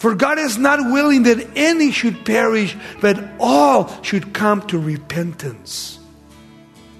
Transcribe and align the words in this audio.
For 0.00 0.14
God 0.14 0.38
is 0.38 0.56
not 0.56 0.80
willing 0.80 1.24
that 1.24 1.46
any 1.54 1.92
should 1.92 2.24
perish, 2.24 2.74
but 3.02 3.22
all 3.38 3.92
should 4.02 4.32
come 4.32 4.66
to 4.68 4.78
repentance. 4.78 5.98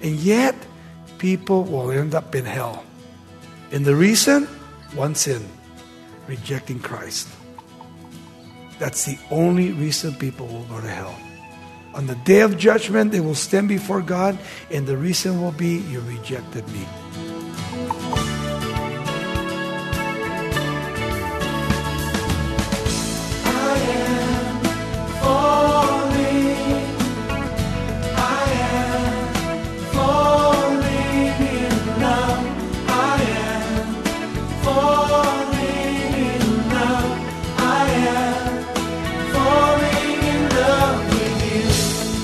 And 0.03 0.17
yet, 0.17 0.55
people 1.17 1.65
will 1.65 1.91
end 1.91 2.15
up 2.15 2.35
in 2.35 2.45
hell. 2.45 2.85
And 3.73 3.87
the 3.87 3.97
reason? 3.97 4.45
One 4.93 5.15
sin 5.15 5.49
rejecting 6.27 6.79
Christ. 6.79 7.27
That's 8.79 9.07
the 9.07 9.19
only 9.31 9.73
reason 9.73 10.15
people 10.15 10.47
will 10.47 10.65
go 10.65 10.81
to 10.81 10.89
hell. 10.89 11.19
On 11.95 12.07
the 12.07 12.17
day 12.17 12.41
of 12.41 12.59
judgment, 12.59 13.13
they 13.13 13.21
will 13.21 13.35
stand 13.35 13.67
before 13.69 14.03
God, 14.03 14.39
and 14.71 14.87
the 14.87 14.97
reason 14.97 15.41
will 15.41 15.53
be 15.53 15.79
you 15.89 16.01
rejected 16.01 16.69
me. 16.69 16.87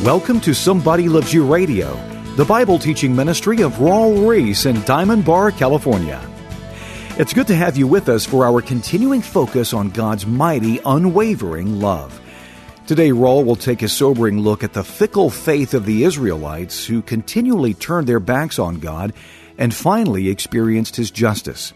Welcome 0.07 0.39
to 0.43 0.55
Somebody 0.55 1.09
Loves 1.09 1.35
You 1.35 1.45
Radio, 1.45 1.93
the 2.37 2.45
Bible 2.45 2.79
teaching 2.79 3.17
ministry 3.17 3.63
of 3.63 3.73
Raul 3.73 4.25
Ries 4.25 4.65
in 4.65 4.81
Diamond 4.83 5.25
Bar, 5.25 5.51
California. 5.51 6.25
It's 7.19 7.35
good 7.35 7.49
to 7.49 7.57
have 7.57 7.77
you 7.77 7.89
with 7.89 8.09
us 8.09 8.25
for 8.25 8.47
our 8.47 8.63
continuing 8.63 9.21
focus 9.21 9.73
on 9.73 9.91
God's 9.91 10.25
mighty, 10.25 10.79
unwavering 10.87 11.81
love. 11.81 12.21
Today, 12.87 13.11
Raul 13.11 13.45
will 13.45 13.57
take 13.57 13.83
a 13.83 13.89
sobering 13.89 14.39
look 14.39 14.63
at 14.63 14.75
the 14.75 14.85
fickle 14.85 15.29
faith 15.29 15.75
of 15.75 15.87
the 15.87 16.05
Israelites 16.05 16.87
who 16.87 17.03
continually 17.03 17.75
turned 17.75 18.07
their 18.07 18.21
backs 18.21 18.61
on 18.61 18.79
God 18.79 19.13
and 19.59 19.75
finally 19.75 20.29
experienced 20.29 20.95
His 20.95 21.11
justice. 21.11 21.73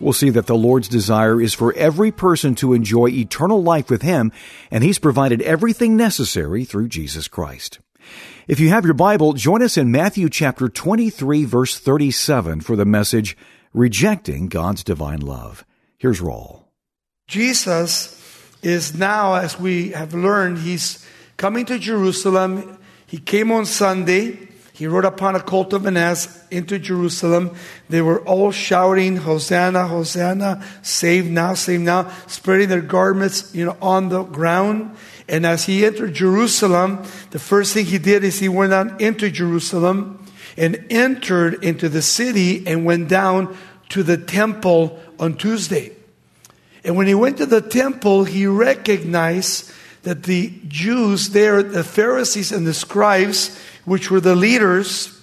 We'll 0.00 0.12
see 0.12 0.30
that 0.30 0.46
the 0.46 0.56
Lord's 0.56 0.88
desire 0.88 1.40
is 1.40 1.54
for 1.54 1.72
every 1.74 2.12
person 2.12 2.54
to 2.56 2.72
enjoy 2.72 3.08
eternal 3.08 3.62
life 3.62 3.90
with 3.90 4.02
Him, 4.02 4.30
and 4.70 4.84
He's 4.84 4.98
provided 4.98 5.42
everything 5.42 5.96
necessary 5.96 6.64
through 6.64 6.88
Jesus 6.88 7.26
Christ. 7.26 7.80
If 8.46 8.60
you 8.60 8.68
have 8.70 8.84
your 8.84 8.94
Bible, 8.94 9.32
join 9.32 9.62
us 9.62 9.76
in 9.76 9.90
Matthew 9.90 10.28
chapter 10.28 10.68
23 10.68 11.44
verse 11.44 11.78
37 11.78 12.60
for 12.60 12.76
the 12.76 12.84
message, 12.84 13.36
Rejecting 13.74 14.48
God's 14.48 14.82
Divine 14.82 15.20
Love. 15.20 15.64
Here's 15.98 16.20
Raul. 16.20 16.62
Jesus 17.26 18.14
is 18.62 18.96
now, 18.96 19.34
as 19.34 19.60
we 19.60 19.90
have 19.90 20.14
learned, 20.14 20.58
He's 20.58 21.04
coming 21.36 21.66
to 21.66 21.78
Jerusalem. 21.78 22.78
He 23.06 23.18
came 23.18 23.50
on 23.50 23.66
Sunday. 23.66 24.47
He 24.78 24.86
rode 24.86 25.04
upon 25.04 25.34
a 25.34 25.40
colt 25.40 25.72
of 25.72 25.86
an 25.86 25.96
ass 25.96 26.40
into 26.52 26.78
Jerusalem. 26.78 27.50
They 27.88 28.00
were 28.00 28.20
all 28.20 28.52
shouting, 28.52 29.16
Hosanna, 29.16 29.88
Hosanna, 29.88 30.64
save 30.82 31.26
now, 31.26 31.54
save 31.54 31.80
now, 31.80 32.12
spreading 32.28 32.68
their 32.68 32.80
garments, 32.80 33.52
you 33.52 33.64
know, 33.64 33.76
on 33.82 34.08
the 34.08 34.22
ground. 34.22 34.96
And 35.28 35.44
as 35.44 35.64
he 35.64 35.84
entered 35.84 36.14
Jerusalem, 36.14 37.02
the 37.32 37.40
first 37.40 37.74
thing 37.74 37.86
he 37.86 37.98
did 37.98 38.22
is 38.22 38.38
he 38.38 38.48
went 38.48 38.72
on 38.72 39.00
into 39.00 39.32
Jerusalem 39.32 40.24
and 40.56 40.86
entered 40.90 41.64
into 41.64 41.88
the 41.88 42.00
city 42.00 42.64
and 42.64 42.84
went 42.84 43.08
down 43.08 43.56
to 43.88 44.04
the 44.04 44.16
temple 44.16 45.00
on 45.18 45.36
Tuesday. 45.36 45.90
And 46.84 46.96
when 46.96 47.08
he 47.08 47.16
went 47.16 47.38
to 47.38 47.46
the 47.46 47.62
temple, 47.62 48.22
he 48.22 48.46
recognized 48.46 49.72
that 50.04 50.22
the 50.22 50.52
Jews 50.68 51.30
there, 51.30 51.64
the 51.64 51.82
Pharisees 51.82 52.52
and 52.52 52.64
the 52.64 52.74
scribes, 52.74 53.58
which 53.88 54.10
were 54.10 54.20
the 54.20 54.36
leaders, 54.36 55.20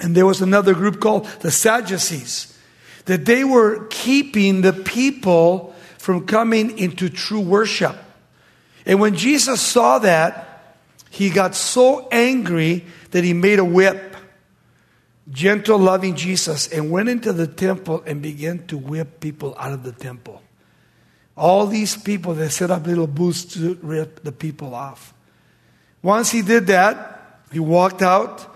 and 0.00 0.14
there 0.14 0.26
was 0.26 0.40
another 0.40 0.74
group 0.74 1.00
called 1.00 1.26
the 1.40 1.50
Sadducees, 1.50 2.56
that 3.06 3.24
they 3.24 3.44
were 3.44 3.86
keeping 3.86 4.60
the 4.60 4.72
people 4.72 5.74
from 5.98 6.26
coming 6.26 6.78
into 6.78 7.08
true 7.08 7.40
worship. 7.40 7.96
And 8.86 9.00
when 9.00 9.14
Jesus 9.16 9.60
saw 9.60 9.98
that, 10.00 10.76
he 11.10 11.30
got 11.30 11.54
so 11.54 12.08
angry 12.10 12.84
that 13.10 13.24
he 13.24 13.32
made 13.32 13.58
a 13.58 13.64
whip, 13.64 14.16
gentle, 15.30 15.78
loving 15.78 16.14
Jesus, 16.14 16.68
and 16.68 16.90
went 16.90 17.08
into 17.08 17.32
the 17.32 17.46
temple 17.46 18.02
and 18.06 18.22
began 18.22 18.66
to 18.68 18.78
whip 18.78 19.20
people 19.20 19.54
out 19.58 19.72
of 19.72 19.82
the 19.82 19.92
temple. 19.92 20.42
All 21.36 21.66
these 21.66 21.96
people, 21.96 22.34
they 22.34 22.48
set 22.48 22.70
up 22.70 22.86
little 22.86 23.06
booths 23.06 23.44
to 23.54 23.78
rip 23.82 24.22
the 24.22 24.32
people 24.32 24.74
off. 24.74 25.14
Once 26.02 26.30
he 26.30 26.42
did 26.42 26.66
that, 26.68 27.19
he 27.52 27.58
walked 27.58 28.02
out, 28.02 28.46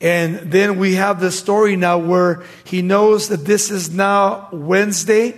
and 0.00 0.36
then 0.50 0.78
we 0.78 0.94
have 0.94 1.20
the 1.20 1.30
story 1.30 1.76
now 1.76 1.98
where 1.98 2.42
he 2.64 2.82
knows 2.82 3.28
that 3.28 3.44
this 3.44 3.70
is 3.70 3.90
now 3.90 4.48
Wednesday, 4.52 5.34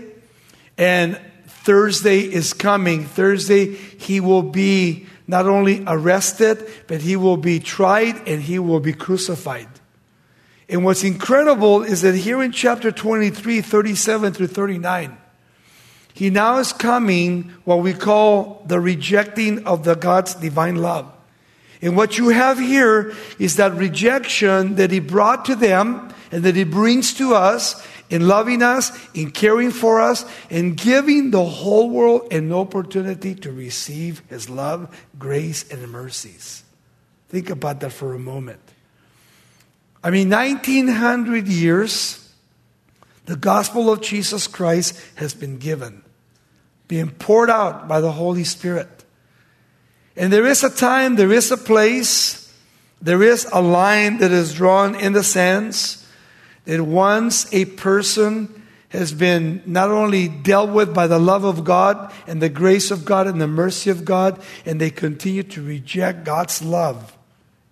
and 0.78 1.20
Thursday 1.46 2.20
is 2.20 2.52
coming. 2.52 3.04
Thursday, 3.04 3.74
he 3.74 4.20
will 4.20 4.42
be 4.42 5.06
not 5.26 5.46
only 5.46 5.82
arrested, 5.86 6.66
but 6.86 7.00
he 7.00 7.16
will 7.16 7.36
be 7.36 7.58
tried 7.58 8.28
and 8.28 8.42
he 8.42 8.58
will 8.58 8.80
be 8.80 8.92
crucified. 8.92 9.68
And 10.68 10.84
what's 10.84 11.04
incredible 11.04 11.82
is 11.82 12.02
that 12.02 12.14
here 12.14 12.42
in 12.42 12.52
chapter 12.52 12.90
23, 12.90 13.60
37 13.60 14.32
through 14.32 14.46
39, 14.48 15.16
he 16.12 16.30
now 16.30 16.58
is 16.58 16.72
coming 16.72 17.52
what 17.64 17.80
we 17.80 17.92
call 17.92 18.62
the 18.66 18.80
rejecting 18.80 19.66
of 19.66 19.84
the 19.84 19.94
God's 19.94 20.34
divine 20.34 20.76
love. 20.76 21.13
And 21.84 21.98
what 21.98 22.16
you 22.16 22.30
have 22.30 22.58
here 22.58 23.12
is 23.38 23.56
that 23.56 23.74
rejection 23.74 24.76
that 24.76 24.90
he 24.90 25.00
brought 25.00 25.44
to 25.44 25.54
them 25.54 26.14
and 26.32 26.42
that 26.44 26.56
he 26.56 26.64
brings 26.64 27.12
to 27.14 27.34
us 27.34 27.86
in 28.08 28.26
loving 28.26 28.62
us, 28.62 28.90
in 29.12 29.30
caring 29.30 29.70
for 29.70 30.00
us, 30.00 30.24
and 30.48 30.78
giving 30.78 31.30
the 31.30 31.44
whole 31.44 31.90
world 31.90 32.32
an 32.32 32.50
opportunity 32.54 33.34
to 33.34 33.52
receive 33.52 34.22
his 34.30 34.48
love, 34.48 34.98
grace, 35.18 35.70
and 35.70 35.86
mercies. 35.90 36.64
Think 37.28 37.50
about 37.50 37.80
that 37.80 37.92
for 37.92 38.14
a 38.14 38.18
moment. 38.18 38.60
I 40.02 40.08
mean, 40.08 40.30
1900 40.30 41.46
years, 41.46 42.32
the 43.26 43.36
gospel 43.36 43.92
of 43.92 44.00
Jesus 44.00 44.46
Christ 44.46 44.98
has 45.16 45.34
been 45.34 45.58
given, 45.58 46.02
being 46.88 47.10
poured 47.10 47.50
out 47.50 47.88
by 47.88 48.00
the 48.00 48.12
Holy 48.12 48.44
Spirit. 48.44 48.93
And 50.16 50.32
there 50.32 50.46
is 50.46 50.62
a 50.62 50.70
time, 50.70 51.16
there 51.16 51.32
is 51.32 51.50
a 51.50 51.56
place, 51.56 52.52
there 53.02 53.22
is 53.22 53.46
a 53.52 53.60
line 53.60 54.18
that 54.18 54.30
is 54.30 54.54
drawn 54.54 54.94
in 54.94 55.12
the 55.12 55.24
sands 55.24 56.06
that 56.64 56.80
once 56.80 57.52
a 57.52 57.64
person 57.64 58.62
has 58.90 59.12
been 59.12 59.60
not 59.66 59.90
only 59.90 60.28
dealt 60.28 60.70
with 60.70 60.94
by 60.94 61.06
the 61.06 61.18
love 61.18 61.44
of 61.44 61.64
God 61.64 62.12
and 62.26 62.40
the 62.40 62.48
grace 62.48 62.90
of 62.90 63.04
God 63.04 63.26
and 63.26 63.40
the 63.40 63.48
mercy 63.48 63.90
of 63.90 64.04
God, 64.04 64.40
and 64.64 64.80
they 64.80 64.90
continue 64.90 65.42
to 65.42 65.62
reject 65.62 66.24
God's 66.24 66.62
love 66.62 67.16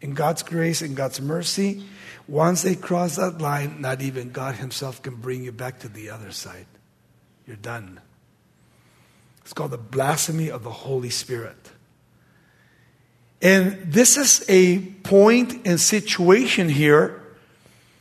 and 0.03 0.17
God's 0.17 0.43
grace 0.43 0.83
and 0.83 0.97
God's 0.97 1.21
mercy, 1.21 1.85
once 2.27 2.63
they 2.63 2.75
cross 2.75 3.17
that 3.17 3.41
line, 3.41 3.81
not 3.81 4.03
even 4.03 4.31
God 4.31 4.57
Himself 4.57 5.01
can 5.01 5.15
bring 5.15 5.45
you 5.45 5.53
back 5.53 5.79
to 5.81 5.89
the 5.89 6.11
other 6.11 6.33
side. 6.33 6.67
You're 7.47 7.57
done. 7.57 8.01
It's 9.43 9.53
called 9.53 9.71
the 9.71 9.79
blasphemy 9.79 10.51
of 10.51 10.65
the 10.65 10.71
Holy 10.71 11.11
Spirit. 11.11 11.72
And 13.43 13.93
this 13.93 14.17
is 14.17 14.45
a 14.49 14.79
point 14.79 15.67
and 15.67 15.81
situation 15.81 16.69
here 16.69 17.21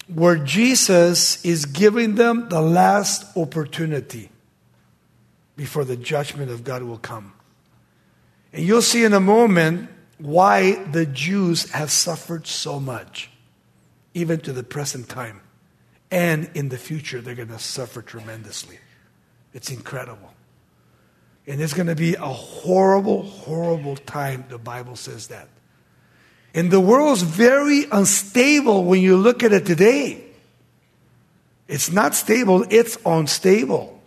where 0.07 0.35
Jesus 0.35 1.43
is 1.43 1.65
giving 1.65 2.15
them 2.15 2.47
the 2.49 2.61
last 2.61 3.25
opportunity 3.35 4.29
before 5.55 5.83
the 5.83 5.97
judgment 5.97 6.51
of 6.51 6.63
God 6.63 6.83
will 6.83 6.99
come. 6.99 7.33
And 8.53 8.63
you'll 8.63 8.83
see 8.83 9.03
in 9.03 9.13
a 9.13 9.19
moment 9.19 9.89
why 10.19 10.75
the 10.85 11.07
Jews 11.07 11.71
have 11.71 11.91
suffered 11.91 12.45
so 12.45 12.79
much, 12.79 13.31
even 14.13 14.39
to 14.41 14.53
the 14.53 14.63
present 14.63 15.09
time. 15.09 15.41
And 16.11 16.51
in 16.53 16.69
the 16.69 16.77
future, 16.77 17.21
they're 17.21 17.35
going 17.35 17.47
to 17.47 17.57
suffer 17.57 18.01
tremendously. 18.01 18.77
It's 19.53 19.71
incredible. 19.71 20.33
And 21.51 21.59
it's 21.59 21.73
going 21.73 21.87
to 21.87 21.95
be 21.95 22.15
a 22.15 22.21
horrible, 22.21 23.23
horrible 23.23 23.97
time, 23.97 24.45
the 24.47 24.57
Bible 24.57 24.95
says 24.95 25.27
that. 25.27 25.49
And 26.53 26.71
the 26.71 26.79
world's 26.79 27.23
very 27.23 27.87
unstable 27.91 28.85
when 28.85 29.01
you 29.01 29.17
look 29.17 29.43
at 29.43 29.51
it 29.51 29.65
today. 29.65 30.23
It's 31.67 31.91
not 31.91 32.15
stable, 32.15 32.65
it's 32.69 32.97
unstable. 33.05 34.01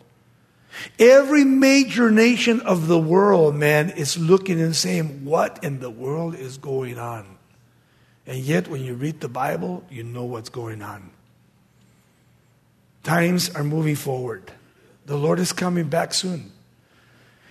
Every 0.99 1.44
major 1.44 2.11
nation 2.11 2.62
of 2.62 2.87
the 2.87 2.99
world, 2.99 3.55
man, 3.55 3.91
is 3.91 4.17
looking 4.17 4.58
and 4.58 4.75
saying, 4.75 5.26
What 5.26 5.62
in 5.62 5.81
the 5.81 5.91
world 5.91 6.35
is 6.35 6.56
going 6.56 6.99
on? 6.99 7.26
And 8.26 8.38
yet, 8.38 8.69
when 8.69 8.82
you 8.82 8.94
read 8.94 9.20
the 9.20 9.29
Bible, 9.29 9.85
you 9.91 10.02
know 10.02 10.25
what's 10.25 10.49
going 10.49 10.81
on. 10.81 11.11
Times 13.02 13.55
are 13.55 13.64
moving 13.64 13.96
forward. 13.96 14.50
The 15.05 15.19
Lord 15.19 15.38
is 15.38 15.52
coming 15.52 15.91
back 15.91 16.14
soon. 16.14 16.53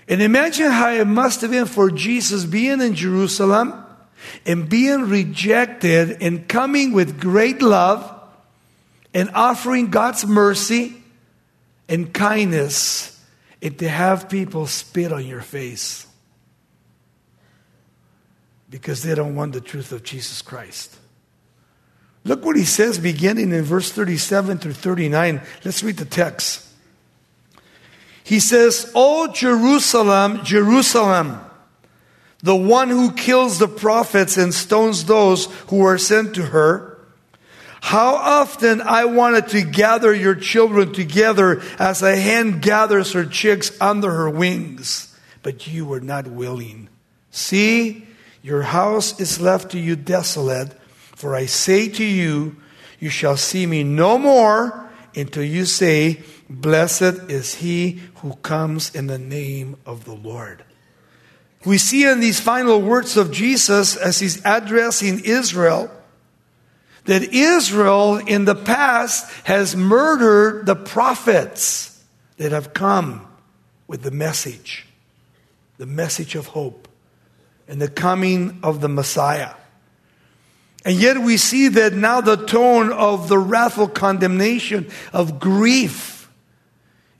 And 0.07 0.21
imagine 0.21 0.69
how 0.69 0.91
it 0.91 1.05
must 1.05 1.41
have 1.41 1.51
been 1.51 1.65
for 1.65 1.89
Jesus 1.89 2.45
being 2.45 2.81
in 2.81 2.93
Jerusalem 2.93 3.73
and 4.45 4.67
being 4.67 5.09
rejected 5.09 6.21
and 6.21 6.47
coming 6.47 6.91
with 6.91 7.19
great 7.19 7.61
love 7.61 8.09
and 9.13 9.29
offering 9.33 9.89
God's 9.89 10.25
mercy 10.25 10.95
and 11.87 12.13
kindness 12.13 13.19
and 13.61 13.77
to 13.79 13.87
have 13.87 14.29
people 14.29 14.67
spit 14.67 15.13
on 15.13 15.25
your 15.25 15.41
face 15.41 16.05
because 18.69 19.03
they 19.03 19.15
don't 19.15 19.35
want 19.35 19.53
the 19.53 19.61
truth 19.61 19.91
of 19.91 20.03
Jesus 20.03 20.41
Christ. 20.41 20.97
Look 22.25 22.43
what 22.43 22.55
he 22.55 22.65
says 22.65 22.97
beginning 22.97 23.51
in 23.51 23.63
verse 23.63 23.91
37 23.91 24.57
through 24.57 24.73
39. 24.73 25.41
Let's 25.63 25.83
read 25.83 25.97
the 25.97 26.05
text. 26.05 26.65
He 28.23 28.39
says, 28.39 28.91
O 28.95 29.27
Jerusalem, 29.27 30.43
Jerusalem, 30.43 31.39
the 32.41 32.55
one 32.55 32.89
who 32.89 33.11
kills 33.11 33.59
the 33.59 33.67
prophets 33.67 34.37
and 34.37 34.53
stones 34.53 35.05
those 35.05 35.45
who 35.67 35.81
are 35.85 35.97
sent 35.97 36.35
to 36.35 36.47
her. 36.47 36.97
How 37.81 38.15
often 38.15 38.81
I 38.81 39.05
wanted 39.05 39.49
to 39.49 39.61
gather 39.61 40.13
your 40.13 40.35
children 40.35 40.93
together 40.93 41.61
as 41.77 42.01
a 42.01 42.15
hen 42.15 42.59
gathers 42.61 43.11
her 43.11 43.25
chicks 43.25 43.75
under 43.81 44.09
her 44.11 44.29
wings, 44.29 45.17
but 45.41 45.67
you 45.67 45.85
were 45.85 45.99
not 45.99 46.27
willing. 46.27 46.87
See, 47.31 48.07
your 48.41 48.61
house 48.61 49.19
is 49.19 49.41
left 49.41 49.71
to 49.71 49.79
you 49.79 49.95
desolate, 49.95 50.73
for 51.15 51.35
I 51.35 51.45
say 51.45 51.89
to 51.89 52.03
you, 52.03 52.57
you 52.99 53.09
shall 53.09 53.35
see 53.35 53.65
me 53.65 53.83
no 53.83 54.17
more 54.17 54.89
until 55.15 55.43
you 55.43 55.65
say, 55.65 56.21
Blessed 56.49 57.29
is 57.29 57.55
he 57.55 58.01
who 58.15 58.35
comes 58.35 58.93
in 58.93 59.07
the 59.07 59.19
name 59.19 59.77
of 59.85 60.05
the 60.05 60.13
Lord. 60.13 60.63
We 61.65 61.77
see 61.77 62.05
in 62.05 62.19
these 62.19 62.39
final 62.39 62.81
words 62.81 63.15
of 63.15 63.31
Jesus 63.31 63.95
as 63.95 64.19
he's 64.19 64.43
addressing 64.45 65.23
Israel 65.23 65.89
that 67.05 67.33
Israel 67.33 68.17
in 68.17 68.45
the 68.45 68.55
past 68.55 69.29
has 69.45 69.75
murdered 69.75 70.65
the 70.65 70.75
prophets 70.75 72.01
that 72.37 72.51
have 72.51 72.73
come 72.73 73.27
with 73.87 74.03
the 74.03 74.11
message, 74.11 74.85
the 75.77 75.85
message 75.85 76.35
of 76.35 76.47
hope, 76.47 76.87
and 77.67 77.81
the 77.81 77.89
coming 77.89 78.59
of 78.63 78.81
the 78.81 78.89
Messiah. 78.89 79.53
And 80.85 80.95
yet 80.95 81.17
we 81.17 81.37
see 81.37 81.69
that 81.69 81.93
now 81.93 82.21
the 82.21 82.35
tone 82.35 82.91
of 82.91 83.29
the 83.29 83.37
wrathful 83.37 83.87
condemnation, 83.87 84.89
of 85.13 85.39
grief, 85.39 86.12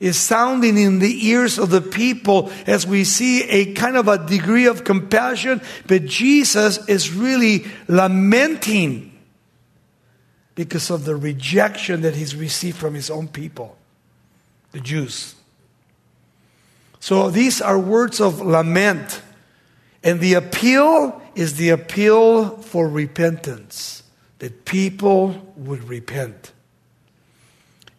is 0.03 0.19
sounding 0.19 0.77
in 0.77 0.99
the 0.99 1.27
ears 1.27 1.57
of 1.57 1.69
the 1.69 1.79
people 1.79 2.51
as 2.67 2.85
we 2.85 3.05
see 3.05 3.43
a 3.43 3.73
kind 3.73 3.95
of 3.95 4.09
a 4.09 4.17
degree 4.17 4.65
of 4.65 4.83
compassion, 4.83 5.61
but 5.87 6.03
Jesus 6.03 6.85
is 6.89 7.13
really 7.13 7.65
lamenting 7.87 9.17
because 10.55 10.89
of 10.89 11.05
the 11.05 11.15
rejection 11.15 12.01
that 12.01 12.15
he's 12.15 12.35
received 12.35 12.75
from 12.75 12.95
his 12.95 13.09
own 13.09 13.29
people, 13.29 13.77
the 14.73 14.81
Jews. 14.81 15.35
So 16.99 17.29
these 17.29 17.61
are 17.61 17.79
words 17.79 18.19
of 18.19 18.41
lament. 18.41 19.21
And 20.03 20.19
the 20.19 20.33
appeal 20.33 21.21
is 21.33 21.55
the 21.55 21.69
appeal 21.69 22.57
for 22.57 22.89
repentance, 22.89 24.03
that 24.39 24.65
people 24.65 25.53
would 25.55 25.87
repent. 25.87 26.51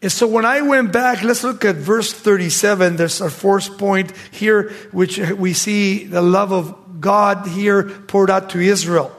And 0.05 0.13
so 0.13 0.27
when 0.27 0.45
I 0.45 0.61
went 0.61 0.93
back, 0.93 1.23
let's 1.23 1.43
look 1.43 1.65
at 1.65 1.77
verse 1.77 2.13
37. 2.13 2.97
There's 2.97 3.23
our 3.23 3.31
fourth 3.31 3.79
point 3.79 4.13
here, 4.33 4.69
which 4.93 5.17
we 5.17 5.55
see 5.55 6.05
the 6.05 6.21
love 6.21 6.53
of 6.53 7.01
God 7.01 7.47
here 7.47 7.85
poured 7.85 8.29
out 8.29 8.51
to 8.51 8.61
Israel. 8.61 9.11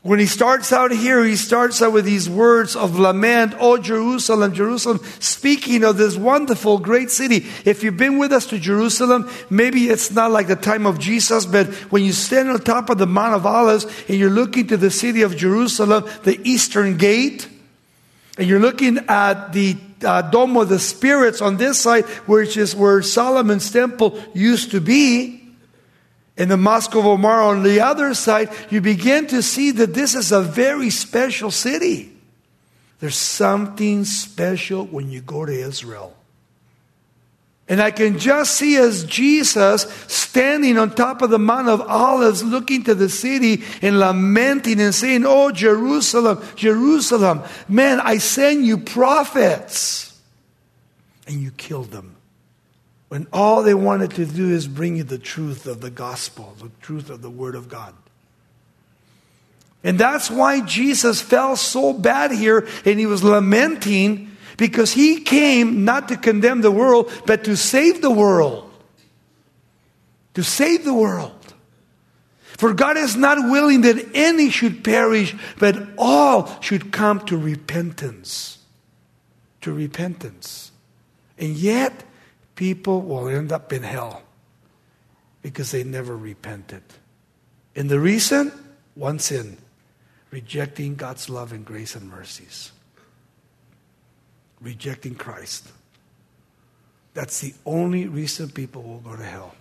When 0.00 0.20
he 0.20 0.24
starts 0.24 0.72
out 0.72 0.90
here, 0.90 1.22
he 1.22 1.36
starts 1.36 1.82
out 1.82 1.92
with 1.92 2.06
these 2.06 2.30
words 2.30 2.74
of 2.74 2.98
lament, 2.98 3.52
Oh, 3.60 3.76
Jerusalem, 3.76 4.54
Jerusalem, 4.54 5.00
speaking 5.18 5.84
of 5.84 5.98
this 5.98 6.16
wonderful, 6.16 6.78
great 6.78 7.10
city. 7.10 7.46
If 7.66 7.84
you've 7.84 7.98
been 7.98 8.16
with 8.16 8.32
us 8.32 8.46
to 8.46 8.58
Jerusalem, 8.58 9.28
maybe 9.50 9.90
it's 9.90 10.10
not 10.10 10.30
like 10.30 10.46
the 10.46 10.56
time 10.56 10.86
of 10.86 10.98
Jesus, 10.98 11.44
but 11.44 11.66
when 11.92 12.04
you 12.04 12.14
stand 12.14 12.48
on 12.48 12.58
top 12.60 12.88
of 12.88 12.96
the 12.96 13.06
Mount 13.06 13.34
of 13.34 13.44
Olives 13.44 13.84
and 14.08 14.18
you're 14.18 14.30
looking 14.30 14.68
to 14.68 14.78
the 14.78 14.90
city 14.90 15.20
of 15.20 15.36
Jerusalem, 15.36 16.08
the 16.22 16.40
eastern 16.42 16.96
gate, 16.96 17.46
and 18.40 18.48
you're 18.48 18.58
looking 18.58 18.98
at 19.06 19.52
the 19.52 19.76
uh, 20.02 20.22
Dome 20.22 20.56
of 20.56 20.70
the 20.70 20.78
Spirits 20.78 21.42
on 21.42 21.58
this 21.58 21.78
side, 21.78 22.06
which 22.24 22.56
is 22.56 22.74
where 22.74 23.02
Solomon's 23.02 23.70
temple 23.70 24.18
used 24.32 24.70
to 24.70 24.80
be, 24.80 25.40
And 26.40 26.50
the 26.50 26.56
Mosque 26.56 26.94
of 26.94 27.04
Omar 27.04 27.42
on 27.42 27.62
the 27.64 27.80
other 27.80 28.14
side, 28.14 28.48
you 28.70 28.80
begin 28.80 29.26
to 29.26 29.42
see 29.42 29.72
that 29.72 29.92
this 29.92 30.14
is 30.14 30.32
a 30.32 30.40
very 30.40 30.88
special 30.88 31.50
city. 31.50 32.10
There's 32.98 33.16
something 33.16 34.06
special 34.06 34.86
when 34.86 35.10
you 35.10 35.20
go 35.20 35.44
to 35.44 35.52
Israel. 35.52 36.16
And 37.70 37.80
I 37.80 37.92
can 37.92 38.18
just 38.18 38.56
see 38.56 38.76
as 38.76 39.04
Jesus 39.04 39.82
standing 40.08 40.76
on 40.76 40.90
top 40.90 41.22
of 41.22 41.30
the 41.30 41.38
Mount 41.38 41.68
of 41.68 41.80
Olives, 41.82 42.42
looking 42.42 42.82
to 42.82 42.96
the 42.96 43.08
city 43.08 43.62
and 43.80 44.00
lamenting 44.00 44.80
and 44.80 44.92
saying, 44.92 45.24
Oh, 45.24 45.52
Jerusalem, 45.52 46.44
Jerusalem, 46.56 47.44
man, 47.68 48.00
I 48.00 48.18
send 48.18 48.66
you 48.66 48.76
prophets. 48.76 50.20
And 51.28 51.40
you 51.40 51.52
killed 51.52 51.92
them 51.92 52.16
when 53.08 53.28
all 53.32 53.62
they 53.62 53.74
wanted 53.74 54.10
to 54.12 54.26
do 54.26 54.50
is 54.50 54.66
bring 54.66 54.96
you 54.96 55.04
the 55.04 55.16
truth 55.16 55.66
of 55.66 55.80
the 55.80 55.90
gospel, 55.90 56.56
the 56.60 56.72
truth 56.82 57.08
of 57.08 57.22
the 57.22 57.30
Word 57.30 57.54
of 57.54 57.68
God. 57.68 57.94
And 59.84 59.96
that's 59.96 60.28
why 60.28 60.60
Jesus 60.60 61.22
fell 61.22 61.54
so 61.54 61.92
bad 61.92 62.32
here 62.32 62.66
and 62.84 62.98
he 62.98 63.06
was 63.06 63.22
lamenting 63.22 64.29
because 64.60 64.92
he 64.92 65.22
came 65.22 65.86
not 65.86 66.08
to 66.08 66.18
condemn 66.18 66.60
the 66.60 66.70
world, 66.70 67.10
but 67.24 67.44
to 67.44 67.56
save 67.56 68.02
the 68.02 68.10
world. 68.10 68.70
To 70.34 70.44
save 70.44 70.84
the 70.84 70.92
world. 70.92 71.54
For 72.58 72.74
God 72.74 72.98
is 72.98 73.16
not 73.16 73.38
willing 73.50 73.80
that 73.80 74.10
any 74.12 74.50
should 74.50 74.84
perish, 74.84 75.34
but 75.58 75.78
all 75.96 76.60
should 76.60 76.92
come 76.92 77.20
to 77.20 77.38
repentance. 77.38 78.58
To 79.62 79.72
repentance. 79.72 80.72
And 81.38 81.56
yet, 81.56 82.04
people 82.54 83.00
will 83.00 83.28
end 83.28 83.52
up 83.52 83.72
in 83.72 83.82
hell 83.82 84.22
because 85.40 85.70
they 85.70 85.84
never 85.84 86.14
repented. 86.14 86.82
And 87.74 87.88
the 87.88 87.98
reason? 87.98 88.52
One 88.94 89.20
sin 89.20 89.56
rejecting 90.30 90.96
God's 90.96 91.30
love 91.30 91.52
and 91.52 91.64
grace 91.64 91.96
and 91.96 92.10
mercies, 92.10 92.72
rejecting 94.60 95.14
Christ. 95.14 95.68
That's 97.14 97.40
the 97.40 97.54
only 97.66 98.06
reason 98.06 98.50
people 98.50 98.82
will 98.82 98.98
go 98.98 99.16
to 99.16 99.24
hell. 99.24 99.54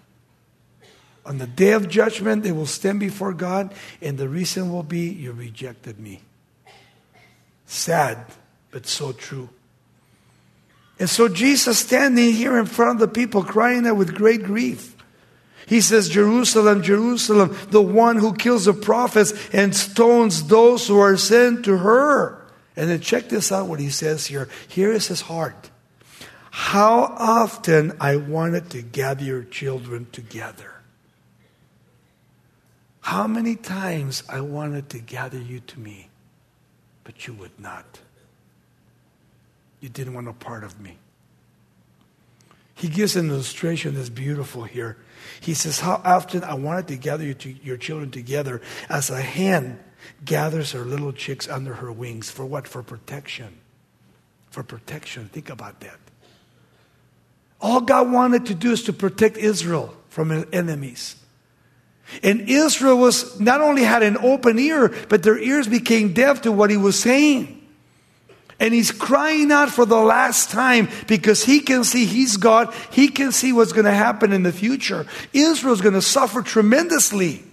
On 1.25 1.37
the 1.37 1.47
day 1.47 1.73
of 1.73 1.89
judgment, 1.89 2.43
they 2.43 2.51
will 2.51 2.65
stand 2.65 2.99
before 2.99 3.33
God, 3.33 3.73
and 4.01 4.17
the 4.17 4.29
reason 4.29 4.71
will 4.71 4.83
be 4.83 5.09
you 5.09 5.31
rejected 5.31 5.99
me. 5.99 6.21
Sad, 7.65 8.17
but 8.71 8.87
so 8.87 9.11
true. 9.11 9.49
And 10.99 11.09
so 11.09 11.27
Jesus 11.27 11.79
standing 11.79 12.33
here 12.33 12.57
in 12.57 12.65
front 12.65 12.91
of 12.91 12.99
the 12.99 13.07
people, 13.07 13.43
crying 13.43 13.85
out 13.87 13.95
with 13.95 14.15
great 14.15 14.43
grief. 14.43 14.95
He 15.65 15.81
says, 15.81 16.09
Jerusalem, 16.09 16.81
Jerusalem, 16.81 17.55
the 17.69 17.81
one 17.81 18.17
who 18.17 18.33
kills 18.33 18.65
the 18.65 18.73
prophets 18.73 19.33
and 19.53 19.75
stones 19.75 20.47
those 20.47 20.87
who 20.87 20.99
are 20.99 21.15
sent 21.15 21.65
to 21.65 21.77
her. 21.77 22.38
And 22.79 22.89
then 22.89 23.01
check 23.01 23.27
this 23.27 23.51
out 23.51 23.67
what 23.67 23.81
he 23.81 23.89
says 23.89 24.27
here. 24.27 24.47
Here 24.69 24.93
is 24.93 25.07
his 25.09 25.19
heart. 25.19 25.69
How 26.49 27.13
often 27.17 27.91
I 27.99 28.15
wanted 28.15 28.69
to 28.69 28.81
gather 28.81 29.21
your 29.21 29.43
children 29.43 30.07
together. 30.13 30.75
How 33.01 33.27
many 33.27 33.57
times 33.57 34.23
I 34.29 34.39
wanted 34.39 34.87
to 34.91 34.99
gather 34.99 35.37
you 35.37 35.59
to 35.59 35.79
me, 35.81 36.07
but 37.03 37.27
you 37.27 37.33
would 37.33 37.59
not. 37.59 37.99
You 39.81 39.89
didn't 39.89 40.13
want 40.13 40.29
a 40.29 40.33
part 40.33 40.63
of 40.63 40.79
me. 40.79 40.99
He 42.75 42.87
gives 42.87 43.17
an 43.17 43.29
illustration 43.29 43.95
that's 43.95 44.07
beautiful 44.07 44.63
here. 44.63 44.95
He 45.41 45.53
says, 45.53 45.81
How 45.81 46.01
often 46.05 46.45
I 46.45 46.53
wanted 46.53 46.87
to 46.87 46.95
gather 46.95 47.25
you 47.25 47.33
to, 47.33 47.49
your 47.61 47.75
children 47.75 48.09
together 48.09 48.61
as 48.87 49.09
a 49.09 49.19
hen 49.19 49.81
gathers 50.23 50.71
her 50.71 50.81
little 50.85 51.11
chicks 51.11 51.47
under 51.47 51.75
her 51.75 51.91
wings. 51.91 52.29
For 52.29 52.45
what? 52.45 52.67
For 52.67 52.83
protection. 52.83 53.59
For 54.49 54.63
protection. 54.63 55.29
Think 55.29 55.49
about 55.49 55.79
that. 55.81 55.97
All 57.61 57.81
God 57.81 58.11
wanted 58.11 58.45
to 58.47 58.55
do 58.55 58.71
is 58.71 58.83
to 58.83 58.93
protect 58.93 59.37
Israel 59.37 59.93
from 60.09 60.45
enemies. 60.53 61.15
And 62.23 62.49
Israel 62.49 62.97
was 62.97 63.39
not 63.39 63.61
only 63.61 63.83
had 63.83 64.01
an 64.01 64.17
open 64.17 64.57
ear, 64.57 64.93
but 65.09 65.23
their 65.23 65.37
ears 65.37 65.67
became 65.67 66.13
deaf 66.13 66.41
to 66.43 66.51
what 66.51 66.69
he 66.69 66.77
was 66.77 66.97
saying. 66.97 67.55
And 68.59 68.73
he's 68.73 68.91
crying 68.91 69.51
out 69.51 69.69
for 69.69 69.85
the 69.85 69.99
last 69.99 70.49
time 70.49 70.89
because 71.07 71.45
he 71.45 71.61
can 71.61 71.83
see 71.83 72.05
he's 72.05 72.35
God. 72.35 72.73
He 72.91 73.07
can 73.07 73.31
see 73.31 73.53
what's 73.53 73.71
going 73.71 73.85
to 73.85 73.91
happen 73.91 74.33
in 74.33 74.43
the 74.43 74.51
future. 74.51 75.05
Israel's 75.31 75.81
going 75.81 75.93
to 75.93 76.01
suffer 76.01 76.41
tremendously. 76.41 77.43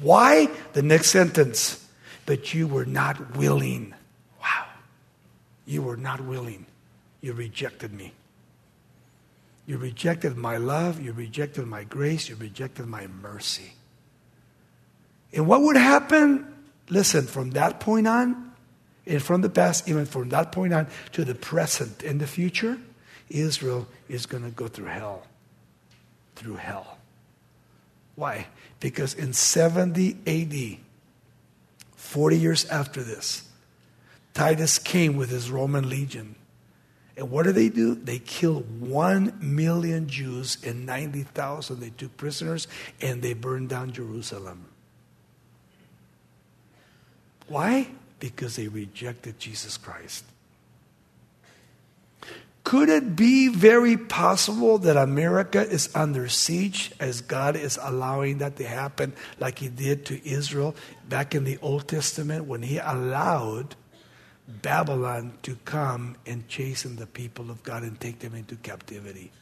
Why? 0.00 0.48
The 0.72 0.82
next 0.82 1.08
sentence. 1.10 1.86
But 2.26 2.54
you 2.54 2.66
were 2.66 2.84
not 2.84 3.36
willing. 3.36 3.94
Wow. 4.40 4.66
You 5.66 5.82
were 5.82 5.96
not 5.96 6.20
willing. 6.20 6.66
You 7.20 7.32
rejected 7.32 7.92
me. 7.92 8.12
You 9.66 9.78
rejected 9.78 10.36
my 10.36 10.56
love. 10.56 11.00
You 11.00 11.12
rejected 11.12 11.66
my 11.66 11.84
grace. 11.84 12.28
You 12.28 12.36
rejected 12.36 12.86
my 12.86 13.06
mercy. 13.06 13.72
And 15.32 15.46
what 15.46 15.62
would 15.62 15.76
happen? 15.76 16.54
Listen, 16.88 17.26
from 17.26 17.50
that 17.50 17.80
point 17.80 18.06
on, 18.06 18.52
and 19.06 19.22
from 19.22 19.40
the 19.40 19.48
past, 19.48 19.88
even 19.88 20.06
from 20.06 20.28
that 20.30 20.52
point 20.52 20.72
on 20.72 20.86
to 21.12 21.24
the 21.24 21.34
present 21.34 22.02
and 22.02 22.20
the 22.20 22.26
future, 22.26 22.78
Israel 23.30 23.86
is 24.08 24.26
going 24.26 24.44
to 24.44 24.50
go 24.50 24.68
through 24.68 24.86
hell. 24.86 25.26
Through 26.36 26.56
hell. 26.56 26.98
Why? 28.14 28.46
Because 28.80 29.14
in 29.14 29.32
70 29.32 30.16
AD, 30.26 30.78
40 31.96 32.38
years 32.38 32.64
after 32.66 33.02
this, 33.02 33.48
Titus 34.34 34.78
came 34.78 35.16
with 35.16 35.30
his 35.30 35.50
Roman 35.50 35.88
legion. 35.88 36.36
And 37.16 37.30
what 37.32 37.46
did 37.46 37.56
they 37.56 37.68
do? 37.68 37.96
They 37.96 38.20
killed 38.20 38.80
1 38.80 39.38
million 39.40 40.08
Jews 40.08 40.58
and 40.64 40.86
90,000 40.86 41.80
they 41.80 41.90
took 41.90 42.16
prisoners 42.16 42.68
and 43.00 43.20
they 43.20 43.34
burned 43.34 43.68
down 43.68 43.90
Jerusalem. 43.90 44.66
Why? 47.48 47.88
Because 48.20 48.54
they 48.54 48.68
rejected 48.68 49.40
Jesus 49.40 49.76
Christ. 49.76 50.24
Could 52.68 52.90
it 52.90 53.16
be 53.16 53.48
very 53.48 53.96
possible 53.96 54.76
that 54.76 54.98
America 54.98 55.66
is 55.66 55.88
under 55.94 56.28
siege 56.28 56.92
as 57.00 57.22
God 57.22 57.56
is 57.56 57.78
allowing 57.80 58.38
that 58.38 58.56
to 58.56 58.64
happen, 58.68 59.14
like 59.40 59.58
He 59.58 59.70
did 59.70 60.04
to 60.04 60.28
Israel 60.28 60.76
back 61.08 61.34
in 61.34 61.44
the 61.44 61.56
Old 61.62 61.88
Testament 61.88 62.44
when 62.44 62.60
He 62.60 62.76
allowed 62.76 63.74
Babylon 64.46 65.38
to 65.44 65.56
come 65.64 66.16
and 66.26 66.46
chasten 66.46 66.96
the 66.96 67.06
people 67.06 67.50
of 67.50 67.62
God 67.62 67.84
and 67.84 67.98
take 67.98 68.18
them 68.18 68.34
into 68.34 68.54
captivity? 68.56 69.32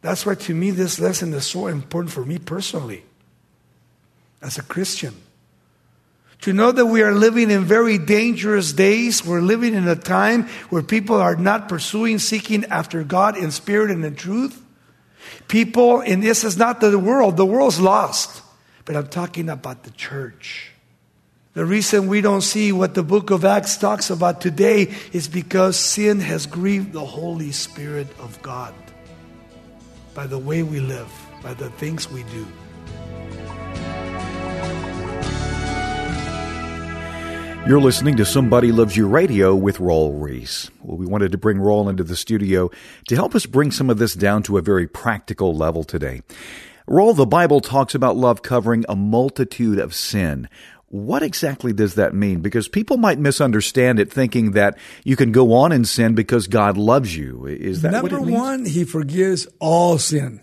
That's 0.00 0.24
why, 0.24 0.36
to 0.36 0.54
me, 0.54 0.70
this 0.70 0.98
lesson 0.98 1.34
is 1.34 1.44
so 1.44 1.66
important 1.66 2.10
for 2.10 2.24
me 2.24 2.38
personally 2.38 3.04
as 4.40 4.56
a 4.56 4.62
Christian 4.62 5.14
to 6.42 6.52
know 6.52 6.72
that 6.72 6.86
we 6.86 7.02
are 7.02 7.14
living 7.14 7.50
in 7.50 7.64
very 7.64 7.98
dangerous 7.98 8.72
days. 8.72 9.24
We're 9.24 9.40
living 9.40 9.74
in 9.74 9.86
a 9.88 9.96
time 9.96 10.48
where 10.70 10.82
people 10.82 11.16
are 11.16 11.36
not 11.36 11.68
pursuing, 11.68 12.18
seeking 12.18 12.64
after 12.66 13.04
God 13.04 13.36
in 13.36 13.50
spirit 13.50 13.90
and 13.90 14.04
in 14.04 14.16
truth. 14.16 14.60
People, 15.48 16.00
and 16.00 16.22
this 16.22 16.44
is 16.44 16.56
not 16.56 16.80
the 16.80 16.98
world, 16.98 17.36
the 17.36 17.46
world's 17.46 17.80
lost. 17.80 18.42
But 18.84 18.96
I'm 18.96 19.06
talking 19.06 19.48
about 19.48 19.84
the 19.84 19.92
church. 19.92 20.72
The 21.54 21.64
reason 21.64 22.08
we 22.08 22.22
don't 22.22 22.40
see 22.40 22.72
what 22.72 22.94
the 22.94 23.02
book 23.02 23.30
of 23.30 23.44
Acts 23.44 23.76
talks 23.76 24.10
about 24.10 24.40
today 24.40 24.92
is 25.12 25.28
because 25.28 25.78
sin 25.78 26.18
has 26.20 26.46
grieved 26.46 26.92
the 26.92 27.04
Holy 27.04 27.52
Spirit 27.52 28.08
of 28.18 28.40
God 28.42 28.74
by 30.14 30.26
the 30.26 30.38
way 30.38 30.62
we 30.62 30.80
live, 30.80 31.10
by 31.42 31.54
the 31.54 31.70
things 31.70 32.10
we 32.10 32.22
do. 32.24 32.46
You're 37.64 37.80
listening 37.80 38.16
to 38.16 38.24
Somebody 38.24 38.72
Loves 38.72 38.96
You 38.96 39.06
Radio 39.06 39.54
with 39.54 39.78
Raul 39.78 40.20
Ries. 40.20 40.68
Well, 40.82 40.96
we 40.96 41.06
wanted 41.06 41.30
to 41.30 41.38
bring 41.38 41.58
Raul 41.58 41.88
into 41.88 42.02
the 42.02 42.16
studio 42.16 42.70
to 43.06 43.14
help 43.14 43.36
us 43.36 43.46
bring 43.46 43.70
some 43.70 43.88
of 43.88 43.98
this 43.98 44.14
down 44.14 44.42
to 44.44 44.58
a 44.58 44.62
very 44.62 44.88
practical 44.88 45.54
level 45.54 45.84
today. 45.84 46.22
Raul, 46.88 47.14
the 47.14 47.24
Bible 47.24 47.60
talks 47.60 47.94
about 47.94 48.16
love 48.16 48.42
covering 48.42 48.84
a 48.88 48.96
multitude 48.96 49.78
of 49.78 49.94
sin. 49.94 50.48
What 50.88 51.22
exactly 51.22 51.72
does 51.72 51.94
that 51.94 52.14
mean? 52.14 52.40
Because 52.40 52.66
people 52.66 52.96
might 52.96 53.20
misunderstand 53.20 54.00
it 54.00 54.12
thinking 54.12 54.50
that 54.52 54.76
you 55.04 55.14
can 55.14 55.30
go 55.30 55.52
on 55.54 55.70
in 55.70 55.84
sin 55.84 56.16
because 56.16 56.48
God 56.48 56.76
loves 56.76 57.16
you. 57.16 57.46
Is 57.46 57.82
that 57.82 57.92
Number 57.92 58.16
what 58.16 58.22
it 58.22 58.26
means? 58.26 58.38
one, 58.40 58.64
He 58.66 58.84
forgives 58.84 59.46
all 59.60 59.98
sin. 59.98 60.40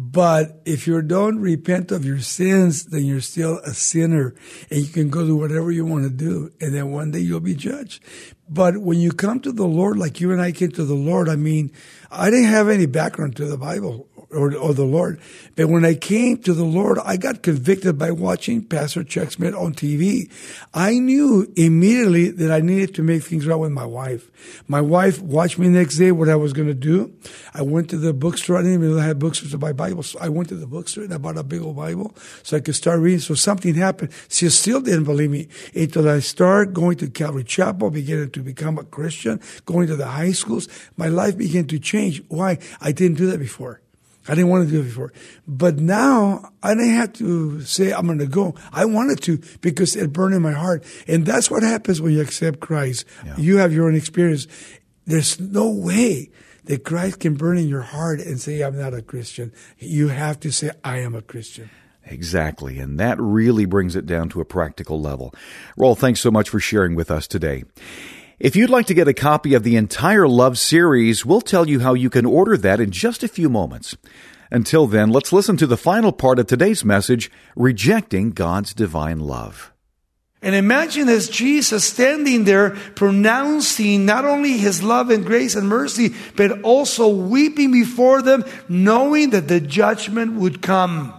But 0.00 0.62
if 0.64 0.86
you 0.86 1.02
don't 1.02 1.40
repent 1.40 1.90
of 1.90 2.04
your 2.04 2.20
sins, 2.20 2.84
then 2.84 3.04
you're 3.04 3.20
still 3.20 3.58
a 3.58 3.74
sinner 3.74 4.32
and 4.70 4.80
you 4.80 4.86
can 4.86 5.10
go 5.10 5.26
do 5.26 5.34
whatever 5.34 5.72
you 5.72 5.84
want 5.84 6.04
to 6.04 6.10
do. 6.10 6.52
And 6.60 6.72
then 6.72 6.92
one 6.92 7.10
day 7.10 7.18
you'll 7.18 7.40
be 7.40 7.56
judged. 7.56 8.00
But 8.48 8.78
when 8.78 9.00
you 9.00 9.10
come 9.10 9.40
to 9.40 9.50
the 9.50 9.66
Lord, 9.66 9.98
like 9.98 10.20
you 10.20 10.30
and 10.30 10.40
I 10.40 10.52
came 10.52 10.70
to 10.70 10.84
the 10.84 10.94
Lord, 10.94 11.28
I 11.28 11.34
mean, 11.34 11.72
I 12.12 12.30
didn't 12.30 12.44
have 12.44 12.68
any 12.68 12.86
background 12.86 13.34
to 13.36 13.46
the 13.46 13.58
Bible 13.58 14.07
or, 14.30 14.54
or 14.54 14.74
the 14.74 14.84
Lord. 14.84 15.20
But 15.56 15.68
when 15.68 15.84
I 15.84 15.94
came 15.94 16.38
to 16.38 16.52
the 16.52 16.64
Lord, 16.64 16.98
I 17.04 17.16
got 17.16 17.42
convicted 17.42 17.98
by 17.98 18.10
watching 18.10 18.62
Pastor 18.62 19.02
Chuck 19.02 19.30
Smith 19.32 19.54
on 19.54 19.72
TV. 19.72 20.30
I 20.74 20.98
knew 20.98 21.50
immediately 21.56 22.30
that 22.30 22.50
I 22.50 22.60
needed 22.60 22.94
to 22.96 23.02
make 23.02 23.22
things 23.22 23.46
right 23.46 23.56
with 23.56 23.72
my 23.72 23.86
wife. 23.86 24.30
My 24.68 24.80
wife 24.80 25.20
watched 25.20 25.58
me 25.58 25.68
next 25.68 25.96
day 25.96 26.12
what 26.12 26.28
I 26.28 26.36
was 26.36 26.52
going 26.52 26.68
to 26.68 26.74
do. 26.74 27.12
I 27.54 27.62
went 27.62 27.90
to 27.90 27.96
the 27.96 28.12
bookstore. 28.12 28.58
I 28.58 28.62
didn't 28.62 28.84
even 28.84 28.98
had 28.98 29.18
bookstores 29.18 29.52
to 29.52 29.58
buy 29.58 29.72
Bibles. 29.72 30.10
So 30.10 30.18
I 30.20 30.28
went 30.28 30.50
to 30.50 30.54
the 30.54 30.66
bookstore 30.66 31.04
and 31.04 31.14
I 31.14 31.18
bought 31.18 31.38
a 31.38 31.42
big 31.42 31.62
old 31.62 31.76
Bible 31.76 32.14
so 32.42 32.56
I 32.56 32.60
could 32.60 32.76
start 32.76 33.00
reading. 33.00 33.20
So 33.20 33.34
something 33.34 33.74
happened. 33.74 34.12
She 34.28 34.48
still 34.50 34.80
didn't 34.80 35.04
believe 35.04 35.30
me 35.30 35.48
until 35.74 36.08
I 36.08 36.20
started 36.20 36.74
going 36.74 36.98
to 36.98 37.08
Calvary 37.08 37.44
Chapel, 37.44 37.90
beginning 37.90 38.30
to 38.32 38.40
become 38.40 38.78
a 38.78 38.84
Christian, 38.84 39.40
going 39.64 39.86
to 39.88 39.96
the 39.96 40.06
high 40.06 40.32
schools. 40.32 40.68
My 40.96 41.08
life 41.08 41.36
began 41.36 41.66
to 41.68 41.78
change. 41.78 42.22
Why? 42.28 42.58
I 42.80 42.92
didn't 42.92 43.16
do 43.16 43.26
that 43.30 43.38
before. 43.38 43.80
I 44.28 44.34
didn't 44.34 44.50
want 44.50 44.66
to 44.66 44.70
do 44.70 44.80
it 44.80 44.84
before. 44.84 45.12
But 45.46 45.78
now 45.78 46.50
I 46.62 46.74
didn't 46.74 46.94
have 46.94 47.12
to 47.14 47.62
say 47.62 47.92
I'm 47.92 48.06
going 48.06 48.18
to 48.18 48.26
go. 48.26 48.54
I 48.72 48.84
wanted 48.84 49.22
to 49.22 49.40
because 49.60 49.96
it 49.96 50.12
burned 50.12 50.34
in 50.34 50.42
my 50.42 50.52
heart. 50.52 50.84
And 51.06 51.24
that's 51.24 51.50
what 51.50 51.62
happens 51.62 52.00
when 52.00 52.12
you 52.12 52.20
accept 52.20 52.60
Christ. 52.60 53.04
Yeah. 53.24 53.36
You 53.38 53.56
have 53.56 53.72
your 53.72 53.88
own 53.88 53.94
experience. 53.94 54.46
There's 55.06 55.40
no 55.40 55.70
way 55.70 56.30
that 56.64 56.84
Christ 56.84 57.20
can 57.20 57.34
burn 57.34 57.56
in 57.56 57.66
your 57.66 57.80
heart 57.80 58.20
and 58.20 58.38
say, 58.38 58.60
I'm 58.60 58.78
not 58.78 58.92
a 58.92 59.00
Christian. 59.00 59.52
You 59.78 60.08
have 60.08 60.38
to 60.40 60.52
say, 60.52 60.70
I 60.84 60.98
am 60.98 61.14
a 61.14 61.22
Christian. 61.22 61.70
Exactly, 62.10 62.78
and 62.78 62.98
that 62.98 63.20
really 63.20 63.66
brings 63.66 63.94
it 63.94 64.06
down 64.06 64.30
to 64.30 64.40
a 64.40 64.44
practical 64.44 65.00
level. 65.00 65.34
Raul, 65.78 65.96
thanks 65.96 66.20
so 66.20 66.30
much 66.30 66.48
for 66.48 66.58
sharing 66.58 66.94
with 66.94 67.10
us 67.10 67.26
today. 67.26 67.64
If 68.40 68.54
you'd 68.54 68.70
like 68.70 68.86
to 68.86 68.94
get 68.94 69.08
a 69.08 69.14
copy 69.14 69.54
of 69.54 69.64
the 69.64 69.74
entire 69.74 70.28
Love 70.28 70.58
series, 70.58 71.26
we'll 71.26 71.40
tell 71.40 71.68
you 71.68 71.80
how 71.80 71.94
you 71.94 72.08
can 72.08 72.24
order 72.24 72.56
that 72.56 72.78
in 72.78 72.92
just 72.92 73.24
a 73.24 73.28
few 73.28 73.48
moments. 73.48 73.96
Until 74.52 74.86
then, 74.86 75.10
let's 75.10 75.32
listen 75.32 75.56
to 75.56 75.66
the 75.66 75.76
final 75.76 76.12
part 76.12 76.38
of 76.38 76.46
today's 76.46 76.84
message 76.84 77.32
Rejecting 77.56 78.30
God's 78.30 78.74
Divine 78.74 79.18
Love. 79.18 79.72
And 80.40 80.54
imagine 80.54 81.08
as 81.08 81.28
Jesus 81.28 81.84
standing 81.84 82.44
there 82.44 82.76
pronouncing 82.94 84.06
not 84.06 84.24
only 84.24 84.56
his 84.56 84.84
love 84.84 85.10
and 85.10 85.26
grace 85.26 85.56
and 85.56 85.68
mercy, 85.68 86.14
but 86.36 86.62
also 86.62 87.08
weeping 87.08 87.72
before 87.72 88.22
them, 88.22 88.44
knowing 88.68 89.30
that 89.30 89.48
the 89.48 89.60
judgment 89.60 90.34
would 90.34 90.62
come. 90.62 91.12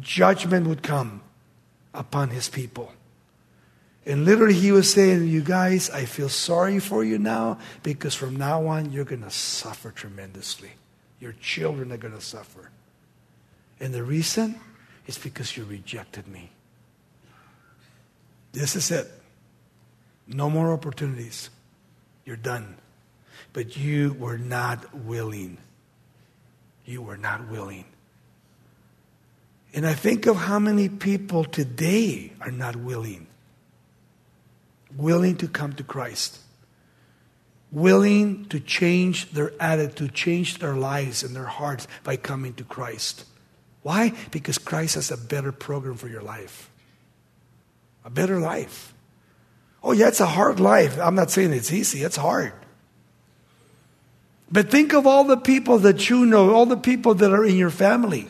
Judgment 0.00 0.66
would 0.66 0.82
come 0.82 1.22
upon 1.94 2.30
his 2.30 2.48
people. 2.48 2.90
And 4.06 4.24
literally, 4.24 4.54
he 4.54 4.70
was 4.70 4.90
saying, 4.90 5.26
You 5.26 5.42
guys, 5.42 5.90
I 5.90 6.04
feel 6.04 6.28
sorry 6.28 6.78
for 6.78 7.02
you 7.02 7.18
now 7.18 7.58
because 7.82 8.14
from 8.14 8.36
now 8.36 8.68
on, 8.68 8.92
you're 8.92 9.04
going 9.04 9.24
to 9.24 9.30
suffer 9.30 9.90
tremendously. 9.90 10.70
Your 11.18 11.32
children 11.40 11.90
are 11.90 11.96
going 11.96 12.14
to 12.14 12.20
suffer. 12.20 12.70
And 13.80 13.92
the 13.92 14.04
reason 14.04 14.60
is 15.08 15.18
because 15.18 15.56
you 15.56 15.64
rejected 15.64 16.28
me. 16.28 16.50
This 18.52 18.76
is 18.76 18.92
it. 18.92 19.10
No 20.28 20.48
more 20.48 20.72
opportunities. 20.72 21.50
You're 22.24 22.36
done. 22.36 22.76
But 23.52 23.76
you 23.76 24.14
were 24.18 24.38
not 24.38 24.94
willing. 24.94 25.58
You 26.84 27.02
were 27.02 27.16
not 27.16 27.48
willing. 27.48 27.86
And 29.74 29.84
I 29.84 29.94
think 29.94 30.26
of 30.26 30.36
how 30.36 30.60
many 30.60 30.88
people 30.88 31.44
today 31.44 32.32
are 32.40 32.52
not 32.52 32.76
willing. 32.76 33.26
Willing 34.94 35.36
to 35.38 35.48
come 35.48 35.72
to 35.74 35.82
Christ. 35.82 36.38
Willing 37.72 38.44
to 38.46 38.60
change 38.60 39.32
their 39.32 39.52
attitude, 39.60 40.14
change 40.14 40.58
their 40.58 40.76
lives 40.76 41.22
and 41.22 41.34
their 41.34 41.46
hearts 41.46 41.88
by 42.04 42.16
coming 42.16 42.54
to 42.54 42.64
Christ. 42.64 43.24
Why? 43.82 44.12
Because 44.30 44.58
Christ 44.58 44.96
has 44.96 45.10
a 45.10 45.16
better 45.16 45.52
program 45.52 45.96
for 45.96 46.08
your 46.08 46.22
life 46.22 46.70
a 48.06 48.10
better 48.10 48.38
life. 48.38 48.94
Oh, 49.82 49.92
yeah, 49.92 50.08
it's 50.08 50.20
a 50.20 50.26
hard 50.26 50.60
life. 50.60 50.98
I'm 50.98 51.16
not 51.16 51.30
saying 51.30 51.52
it's 51.52 51.72
easy, 51.72 52.02
it's 52.02 52.16
hard. 52.16 52.52
But 54.50 54.70
think 54.70 54.94
of 54.94 55.06
all 55.06 55.24
the 55.24 55.36
people 55.36 55.80
that 55.80 56.08
you 56.08 56.24
know, 56.24 56.54
all 56.54 56.66
the 56.66 56.76
people 56.76 57.14
that 57.14 57.32
are 57.32 57.44
in 57.44 57.56
your 57.56 57.70
family. 57.70 58.28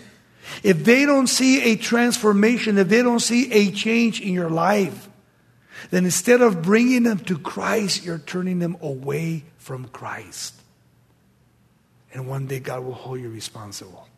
If 0.63 0.85
they 0.85 1.05
don't 1.05 1.27
see 1.27 1.73
a 1.73 1.77
transformation, 1.77 2.79
if 2.79 2.89
they 2.89 3.03
don't 3.03 3.21
see 3.21 3.53
a 3.53 3.71
change 3.71 4.21
in 4.21 4.33
your 4.33 4.49
life, 4.49 5.11
then 5.91 6.05
instead 6.05 6.41
of 6.41 6.63
bringing 6.63 7.03
them 7.03 7.19
to 7.21 7.39
Christ, 7.39 8.05
you're 8.05 8.19
turning 8.19 8.59
them 8.59 8.77
away 8.81 9.45
from 9.59 9.87
Christ. 9.89 10.55
And 12.13 12.27
one 12.27 12.47
day 12.47 12.61
God 12.61 12.85
will 12.85 12.95
hold 12.95 13.21
you 13.21 13.29
responsible. 13.29 14.09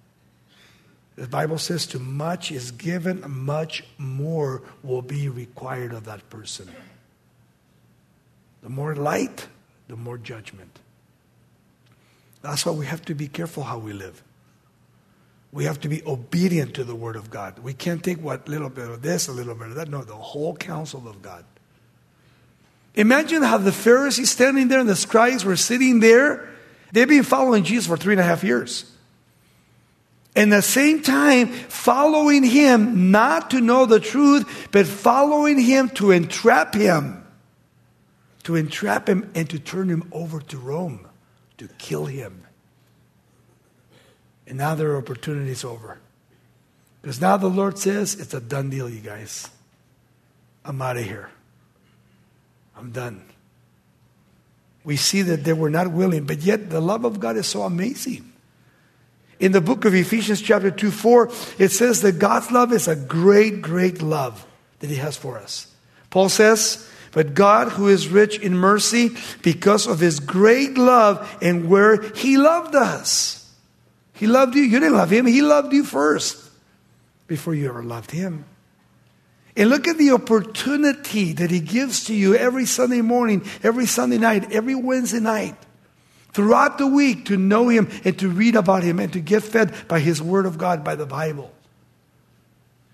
The 1.17 1.27
Bible 1.27 1.59
says, 1.59 1.85
to 1.89 1.99
much 1.99 2.53
is 2.53 2.71
given, 2.71 3.25
much 3.27 3.83
more 3.99 4.63
will 4.85 5.03
be 5.03 5.29
required 5.29 5.93
of 5.93 6.05
that 6.05 6.31
person. 6.31 6.71
The 8.63 8.69
more 8.69 8.95
light, 8.95 9.49
the 9.89 9.97
more 9.97 10.17
judgment. 10.17 10.79
That's 12.41 12.65
why 12.65 12.73
we 12.73 12.87
have 12.87 13.05
to 13.07 13.15
be 13.15 13.27
careful 13.27 13.65
how 13.65 13.79
we 13.79 13.93
live. 13.93 14.23
We 15.51 15.65
have 15.65 15.81
to 15.81 15.89
be 15.89 16.03
obedient 16.05 16.75
to 16.75 16.85
the 16.85 16.95
Word 16.95 17.17
of 17.17 17.31
God. 17.31 17.59
We 17.61 17.73
can't 17.73 18.03
take 18.03 18.21
what 18.23 18.49
little 18.49 18.69
bit 18.69 18.89
of 18.89 19.03
this, 19.03 19.29
a 19.29 19.33
little 19.33 19.55
bit 19.55 19.69
of 19.69 19.75
that. 19.77 19.89
No, 19.89 20.03
the 20.03 20.15
whole 20.15 20.55
counsel 20.55 21.09
of 21.09 21.23
God. 21.23 21.45
Imagine 22.95 23.43
how 23.43 23.59
the 23.59 23.73
Pharisees 23.73 24.31
standing 24.31 24.69
there 24.69 24.81
and 24.81 24.89
the 24.89 24.97
scribes 24.97 25.45
were 25.45 25.57
sitting 25.57 26.01
there. 26.01 26.49
They've 26.93 27.09
been 27.09 27.23
following 27.23 27.65
Jesus 27.65 27.87
for 27.87 27.97
three 27.97 28.15
and 28.15 28.21
a 28.21 28.25
half 28.25 28.43
years. 28.45 28.91
And 30.35 30.53
at 30.53 30.57
the 30.57 30.63
same 30.63 31.03
time, 31.03 31.49
following 31.49 32.43
him 32.43 33.11
not 33.11 33.51
to 33.51 33.61
know 33.61 33.87
the 33.87 34.01
truth, 34.01 34.69
but 34.71 34.87
following 34.87 35.59
him 35.59 35.89
to 35.91 36.11
entrap 36.11 36.75
him. 36.75 37.25
To 38.45 38.55
entrap 38.55 39.09
him 39.09 39.31
and 39.35 39.49
to 39.51 39.59
turn 39.59 39.89
him 39.89 40.09
over 40.13 40.41
to 40.41 40.59
Rome, 40.59 41.07
to 41.59 41.69
kill 41.79 42.07
him. 42.07 42.45
And 44.49 44.57
now 44.57 44.75
their 44.75 44.97
opportunity 44.97 45.51
is 45.51 45.63
over. 45.63 45.99
Because 47.03 47.21
now 47.21 47.37
the 47.37 47.49
Lord 47.49 47.79
says, 47.79 48.19
it's 48.19 48.33
a 48.33 48.41
done 48.41 48.71
deal, 48.71 48.89
you 48.89 49.01
guys. 49.01 49.49
I'm 50.65 50.81
out 50.81 50.97
of 50.97 51.05
here. 51.05 51.31
I'm 52.77 52.91
done. 52.91 53.23
We 54.85 54.97
see 54.97 55.23
that 55.23 55.45
they 55.45 55.53
were 55.53 55.71
not 55.71 55.93
willing, 55.93 56.25
but 56.25 56.39
yet 56.39 56.71
the 56.71 56.81
love 56.81 57.05
of 57.05 57.21
God 57.21 57.37
is 57.37 57.47
so 57.47 57.63
amazing. 57.63 58.33
In 59.39 59.53
the 59.53 59.61
book 59.61 59.85
of 59.85 59.95
Ephesians, 59.95 60.41
chapter 60.41 60.71
2 60.71 60.91
4, 60.91 61.31
it 61.59 61.69
says 61.69 62.01
that 62.03 62.19
God's 62.19 62.51
love 62.51 62.73
is 62.73 62.89
a 62.89 62.97
great, 62.97 63.61
great 63.61 64.01
love 64.01 64.47
that 64.81 64.89
He 64.89 64.97
has 64.97 65.17
for 65.17 65.39
us. 65.39 65.73
Paul 66.11 66.29
says, 66.29 66.89
But 67.13 67.35
God, 67.35 67.69
who 67.69 67.89
is 67.89 68.09
rich 68.09 68.39
in 68.39 68.57
mercy, 68.57 69.11
because 69.43 69.87
of 69.87 70.01
His 70.01 70.21
great 70.21 70.79
love 70.79 71.39
and 71.43 71.69
where 71.69 72.01
He 72.13 72.39
loved 72.39 72.75
us. 72.75 73.39
He 74.19 74.27
loved 74.27 74.57
you. 74.57 74.63
You 74.63 74.81
didn't 74.81 74.97
love 74.97 75.13
Him, 75.13 75.27
He 75.27 75.43
loved 75.43 75.73
you 75.73 75.85
first 75.85 76.51
before 77.29 77.55
you 77.55 77.69
ever 77.69 77.85
loved 77.85 78.11
Him. 78.11 78.45
And 79.57 79.71
look 79.71 79.87
at 79.87 79.97
the 79.97 80.11
opportunity 80.11 81.33
that 81.35 81.51
He 81.53 81.61
gives 81.61 82.05
to 82.05 82.15
you 82.15 82.35
every 82.35 82.67
Sunday 82.67 83.01
morning, 83.01 83.45
every 83.63 83.87
Sunday 83.87 84.19
night, 84.19 84.53
every 84.53 84.75
Wednesday 84.75 85.21
night, 85.21 85.55
throughout 86.33 86.79
the 86.79 86.87
week 86.87 87.27
to 87.27 87.37
know 87.37 87.69
Him 87.69 87.89
and 88.05 88.19
to 88.19 88.29
read 88.29 88.57
about 88.57 88.83
Him 88.83 88.99
and 88.99 89.13
to 89.13 89.21
get 89.21 89.45
fed 89.45 89.73
by 89.87 90.01
His 90.01 90.21
Word 90.21 90.47
of 90.47 90.59
God, 90.59 90.83
by 90.83 90.97
the 90.97 91.07
Bible. 91.07 91.53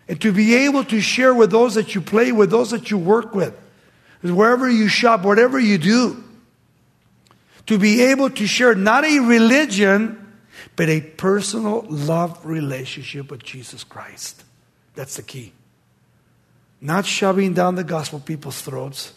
And 0.07 0.21
to 0.21 0.31
be 0.31 0.55
able 0.67 0.85
to 0.85 1.01
share 1.01 1.33
with 1.33 1.51
those 1.51 1.75
that 1.77 1.95
you 1.95 2.03
play 2.03 2.33
with, 2.33 2.51
those 2.51 2.71
that 2.73 2.91
you 2.91 2.99
work 2.99 3.35
with, 3.35 3.59
wherever 4.21 4.69
you 4.69 4.89
shop, 4.89 5.23
whatever 5.23 5.59
you 5.59 5.79
do. 5.79 6.23
To 7.67 7.79
be 7.79 8.03
able 8.03 8.29
to 8.29 8.47
share 8.47 8.75
not 8.75 9.05
a 9.05 9.21
religion, 9.21 10.24
but 10.77 10.89
a 10.89 11.01
personal 11.01 11.83
love 11.89 12.45
relationship 12.45 13.31
with 13.31 13.43
Jesus 13.43 13.85
Christ. 13.85 14.45
That's 14.95 15.17
the 15.17 15.23
key. 15.23 15.53
Not 16.81 17.07
shoving 17.07 17.55
down 17.55 17.77
the 17.77 17.85
gospel 17.85 18.21
people's 18.21 18.61
throats, 18.61 19.13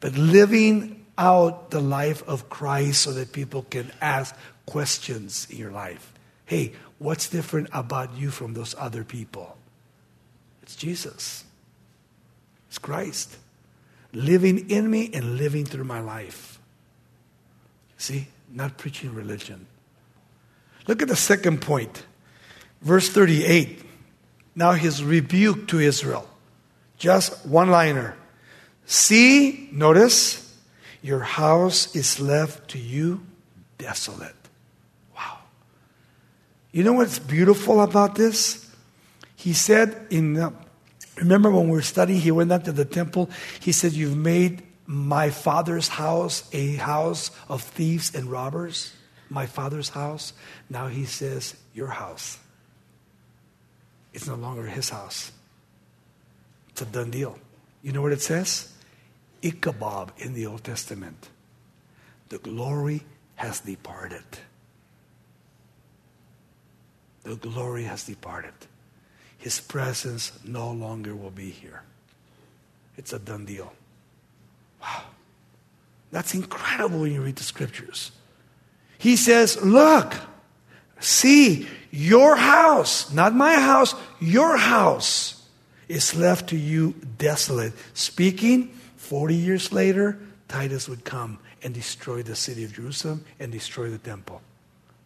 but 0.00 0.14
living 0.14 1.04
out 1.16 1.70
the 1.70 1.80
life 1.80 2.26
of 2.26 2.48
Christ 2.48 3.02
so 3.02 3.12
that 3.12 3.32
people 3.32 3.62
can 3.62 3.92
ask 4.00 4.34
questions 4.66 5.46
in 5.50 5.58
your 5.58 5.70
life. 5.70 6.12
Hey, 6.46 6.72
what's 6.98 7.28
different 7.28 7.68
about 7.72 8.16
you 8.16 8.30
from 8.30 8.54
those 8.54 8.74
other 8.78 9.04
people? 9.04 9.56
It's 10.62 10.74
Jesus. 10.74 11.44
It's 12.68 12.78
Christ. 12.78 13.36
Living 14.12 14.70
in 14.70 14.90
me 14.90 15.10
and 15.12 15.36
living 15.36 15.64
through 15.64 15.84
my 15.84 16.00
life. 16.00 16.58
See, 17.98 18.28
not 18.50 18.78
preaching 18.78 19.14
religion. 19.14 19.66
Look 20.86 21.02
at 21.02 21.08
the 21.08 21.16
second 21.16 21.60
point. 21.60 22.04
Verse 22.80 23.08
38. 23.08 23.80
Now 24.54 24.72
his 24.72 25.02
rebuke 25.02 25.68
to 25.68 25.78
Israel. 25.78 26.28
Just 26.98 27.46
one 27.46 27.70
liner. 27.70 28.16
See, 28.86 29.68
notice, 29.72 30.56
your 31.02 31.20
house 31.20 31.94
is 31.96 32.20
left 32.20 32.70
to 32.70 32.78
you 32.78 33.24
desolate. 33.78 34.34
Wow. 35.16 35.38
You 36.72 36.84
know 36.84 36.92
what's 36.92 37.18
beautiful 37.18 37.80
about 37.80 38.14
this? 38.14 38.70
He 39.34 39.52
said 39.52 40.06
in, 40.10 40.36
uh, 40.36 40.50
remember 41.16 41.50
when 41.50 41.64
we 41.64 41.72
were 41.72 41.82
studying, 41.82 42.20
he 42.20 42.30
went 42.30 42.52
up 42.52 42.64
to 42.64 42.72
the 42.72 42.84
temple. 42.84 43.30
He 43.58 43.72
said, 43.72 43.92
You've 43.92 44.16
made 44.16 44.62
my 44.86 45.30
father's 45.30 45.88
house 45.88 46.48
a 46.52 46.76
house 46.76 47.30
of 47.48 47.62
thieves 47.62 48.14
and 48.14 48.30
robbers. 48.30 48.92
My 49.32 49.46
father's 49.46 49.88
house. 49.88 50.34
Now 50.68 50.88
he 50.88 51.04
says, 51.04 51.56
Your 51.74 51.88
house. 51.88 52.38
It's 54.12 54.26
no 54.26 54.34
longer 54.34 54.64
his 54.64 54.90
house. 54.90 55.32
It's 56.68 56.82
a 56.82 56.84
done 56.84 57.10
deal. 57.10 57.38
You 57.82 57.92
know 57.92 58.02
what 58.02 58.12
it 58.12 58.20
says? 58.20 58.72
Ichabod 59.40 60.12
in 60.18 60.34
the 60.34 60.46
Old 60.46 60.64
Testament. 60.64 61.30
The 62.28 62.38
glory 62.38 63.02
has 63.36 63.60
departed. 63.60 64.24
The 67.24 67.36
glory 67.36 67.84
has 67.84 68.04
departed. 68.04 68.54
His 69.38 69.60
presence 69.60 70.32
no 70.44 70.70
longer 70.70 71.16
will 71.16 71.30
be 71.30 71.50
here. 71.50 71.82
It's 72.96 73.12
a 73.12 73.18
done 73.18 73.44
deal. 73.44 73.72
Wow. 74.80 75.04
That's 76.10 76.34
incredible 76.34 77.00
when 77.00 77.12
you 77.12 77.22
read 77.22 77.36
the 77.36 77.42
scriptures. 77.42 78.12
He 79.02 79.16
says, 79.16 79.60
Look, 79.60 80.14
see, 81.00 81.66
your 81.90 82.36
house, 82.36 83.12
not 83.12 83.34
my 83.34 83.56
house, 83.56 83.96
your 84.20 84.56
house 84.56 85.44
is 85.88 86.14
left 86.14 86.50
to 86.50 86.56
you 86.56 86.94
desolate. 87.18 87.72
Speaking, 87.94 88.68
40 88.98 89.34
years 89.34 89.72
later, 89.72 90.20
Titus 90.46 90.88
would 90.88 91.04
come 91.04 91.40
and 91.64 91.74
destroy 91.74 92.22
the 92.22 92.36
city 92.36 92.62
of 92.62 92.74
Jerusalem 92.74 93.24
and 93.40 93.50
destroy 93.50 93.90
the 93.90 93.98
temple, 93.98 94.40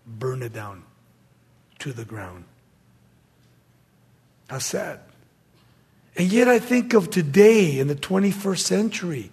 burn 0.06 0.42
it 0.42 0.52
down 0.52 0.82
to 1.78 1.94
the 1.94 2.04
ground. 2.04 2.44
How 4.48 4.58
sad. 4.58 5.00
And 6.18 6.30
yet 6.30 6.48
I 6.48 6.58
think 6.58 6.92
of 6.92 7.08
today 7.08 7.78
in 7.78 7.88
the 7.88 7.96
21st 7.96 8.58
century. 8.58 9.30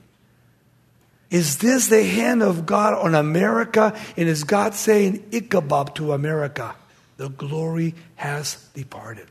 Is 1.33 1.57
this 1.57 1.87
the 1.87 2.03
hand 2.03 2.43
of 2.43 2.67
God 2.67 2.93
on 2.93 3.15
America? 3.15 3.99
And 4.15 4.29
is 4.29 4.43
God 4.43 4.75
saying, 4.75 5.29
Ichabod 5.31 5.95
to 5.95 6.13
America? 6.13 6.75
The 7.17 7.27
glory 7.27 7.95
has 8.17 8.69
departed. 8.75 9.25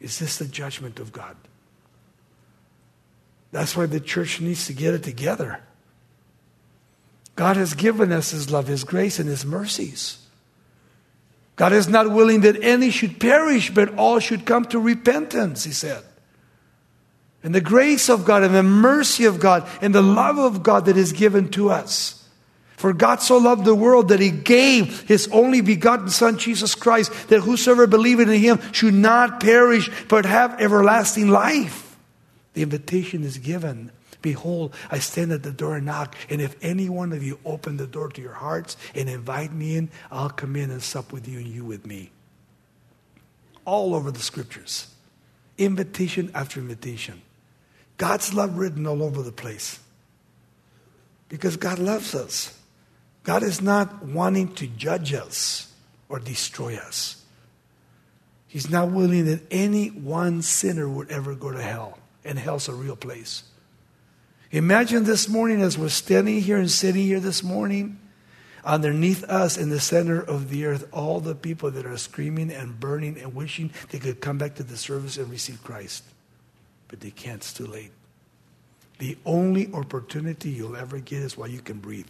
Is 0.00 0.18
this 0.18 0.38
the 0.38 0.46
judgment 0.46 0.98
of 0.98 1.12
God? 1.12 1.36
That's 3.52 3.76
why 3.76 3.86
the 3.86 4.00
church 4.00 4.40
needs 4.40 4.66
to 4.66 4.72
get 4.72 4.92
it 4.92 5.04
together. 5.04 5.60
God 7.36 7.56
has 7.56 7.74
given 7.74 8.10
us 8.10 8.32
His 8.32 8.50
love, 8.50 8.66
His 8.66 8.82
grace, 8.82 9.20
and 9.20 9.28
His 9.28 9.44
mercies. 9.44 10.18
God 11.54 11.72
is 11.72 11.88
not 11.88 12.10
willing 12.10 12.40
that 12.40 12.60
any 12.60 12.90
should 12.90 13.20
perish, 13.20 13.70
but 13.70 13.96
all 13.96 14.18
should 14.18 14.46
come 14.46 14.64
to 14.64 14.80
repentance, 14.80 15.62
He 15.62 15.70
said. 15.70 16.02
And 17.44 17.54
the 17.54 17.60
grace 17.60 18.08
of 18.08 18.24
God 18.24 18.42
and 18.42 18.54
the 18.54 18.62
mercy 18.62 19.26
of 19.26 19.38
God 19.38 19.68
and 19.82 19.94
the 19.94 20.02
love 20.02 20.38
of 20.38 20.62
God 20.62 20.86
that 20.86 20.96
is 20.96 21.12
given 21.12 21.50
to 21.50 21.70
us. 21.70 22.26
For 22.76 22.92
God 22.92 23.20
so 23.20 23.36
loved 23.36 23.64
the 23.64 23.74
world 23.74 24.08
that 24.08 24.18
he 24.18 24.30
gave 24.30 25.02
his 25.02 25.28
only 25.30 25.60
begotten 25.60 26.08
Son, 26.08 26.38
Jesus 26.38 26.74
Christ, 26.74 27.28
that 27.28 27.40
whosoever 27.40 27.86
believeth 27.86 28.28
in 28.28 28.40
him 28.40 28.60
should 28.72 28.94
not 28.94 29.40
perish, 29.40 29.90
but 30.08 30.24
have 30.24 30.60
everlasting 30.60 31.28
life. 31.28 31.96
The 32.54 32.62
invitation 32.62 33.24
is 33.24 33.38
given. 33.38 33.92
Behold, 34.22 34.74
I 34.90 34.98
stand 34.98 35.32
at 35.32 35.42
the 35.42 35.52
door 35.52 35.76
and 35.76 35.86
knock, 35.86 36.16
and 36.30 36.40
if 36.40 36.56
any 36.62 36.88
one 36.88 37.12
of 37.12 37.22
you 37.22 37.38
open 37.44 37.76
the 37.76 37.86
door 37.86 38.08
to 38.08 38.22
your 38.22 38.32
hearts 38.32 38.76
and 38.94 39.08
invite 39.08 39.52
me 39.52 39.76
in, 39.76 39.90
I'll 40.10 40.30
come 40.30 40.56
in 40.56 40.70
and 40.70 40.82
sup 40.82 41.12
with 41.12 41.28
you 41.28 41.38
and 41.38 41.46
you 41.46 41.64
with 41.64 41.86
me. 41.86 42.10
All 43.66 43.94
over 43.94 44.10
the 44.10 44.20
scriptures. 44.20 44.88
Invitation 45.58 46.30
after 46.34 46.58
invitation. 46.58 47.20
God's 47.96 48.34
love 48.34 48.58
written 48.58 48.86
all 48.86 49.02
over 49.02 49.22
the 49.22 49.32
place. 49.32 49.78
Because 51.28 51.56
God 51.56 51.78
loves 51.78 52.14
us. 52.14 52.58
God 53.22 53.42
is 53.42 53.60
not 53.62 54.04
wanting 54.04 54.54
to 54.54 54.66
judge 54.66 55.14
us 55.14 55.72
or 56.08 56.18
destroy 56.18 56.76
us. 56.76 57.22
He's 58.46 58.70
not 58.70 58.90
willing 58.90 59.24
that 59.26 59.42
any 59.50 59.88
one 59.88 60.42
sinner 60.42 60.88
would 60.88 61.10
ever 61.10 61.34
go 61.34 61.50
to 61.50 61.60
hell 61.60 61.98
and 62.24 62.38
hell's 62.38 62.68
a 62.68 62.74
real 62.74 62.96
place. 62.96 63.42
Imagine 64.52 65.02
this 65.02 65.28
morning 65.28 65.60
as 65.60 65.76
we're 65.76 65.88
standing 65.88 66.40
here 66.40 66.58
and 66.58 66.70
sitting 66.70 67.02
here 67.02 67.18
this 67.18 67.42
morning, 67.42 67.98
underneath 68.64 69.24
us 69.24 69.58
in 69.58 69.70
the 69.70 69.80
center 69.80 70.20
of 70.22 70.50
the 70.50 70.66
earth, 70.66 70.86
all 70.92 71.18
the 71.18 71.34
people 71.34 71.72
that 71.72 71.84
are 71.84 71.96
screaming 71.96 72.52
and 72.52 72.78
burning 72.78 73.18
and 73.18 73.34
wishing 73.34 73.72
they 73.90 73.98
could 73.98 74.20
come 74.20 74.38
back 74.38 74.54
to 74.54 74.62
the 74.62 74.76
service 74.76 75.16
and 75.16 75.28
receive 75.28 75.64
Christ. 75.64 76.04
But 76.94 77.00
they 77.00 77.10
can't, 77.10 77.38
it's 77.38 77.52
too 77.52 77.66
late. 77.66 77.90
The 79.00 79.18
only 79.26 79.68
opportunity 79.74 80.50
you'll 80.50 80.76
ever 80.76 81.00
get 81.00 81.22
is 81.22 81.36
while 81.36 81.48
you 81.48 81.58
can 81.58 81.80
breathe. 81.80 82.06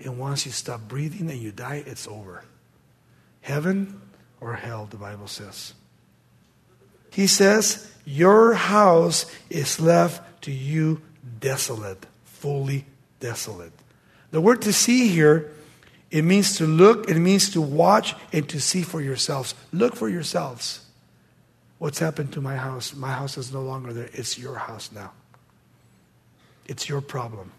And 0.00 0.18
once 0.18 0.46
you 0.46 0.50
stop 0.50 0.80
breathing 0.88 1.30
and 1.30 1.38
you 1.38 1.52
die, 1.52 1.84
it's 1.86 2.08
over. 2.08 2.42
Heaven 3.42 4.00
or 4.40 4.54
hell, 4.54 4.88
the 4.90 4.96
Bible 4.96 5.28
says. 5.28 5.74
He 7.12 7.28
says, 7.28 7.88
Your 8.04 8.54
house 8.54 9.26
is 9.48 9.78
left 9.78 10.42
to 10.42 10.50
you 10.50 11.00
desolate, 11.38 12.06
fully 12.24 12.84
desolate. 13.20 13.72
The 14.32 14.40
word 14.40 14.60
to 14.62 14.72
see 14.72 15.06
here, 15.06 15.52
it 16.10 16.22
means 16.22 16.56
to 16.56 16.66
look, 16.66 17.08
it 17.08 17.20
means 17.20 17.50
to 17.50 17.60
watch, 17.60 18.16
and 18.32 18.48
to 18.48 18.60
see 18.60 18.82
for 18.82 19.00
yourselves. 19.00 19.54
Look 19.72 19.94
for 19.94 20.08
yourselves. 20.08 20.84
What's 21.80 21.98
happened 21.98 22.34
to 22.34 22.42
my 22.42 22.56
house? 22.56 22.94
My 22.94 23.10
house 23.10 23.38
is 23.38 23.54
no 23.54 23.62
longer 23.62 23.94
there. 23.94 24.10
It's 24.12 24.38
your 24.38 24.56
house 24.56 24.92
now. 24.92 25.12
It's 26.66 26.90
your 26.90 27.00
problem. 27.00 27.52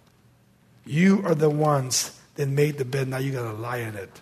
You 0.86 1.24
are 1.26 1.34
the 1.34 1.50
ones 1.50 2.22
that 2.36 2.48
made 2.48 2.78
the 2.78 2.86
bed. 2.86 3.08
Now 3.08 3.18
you 3.18 3.32
got 3.32 3.52
to 3.52 3.58
lie 3.58 3.78
in 3.78 3.96
it. 3.96 4.22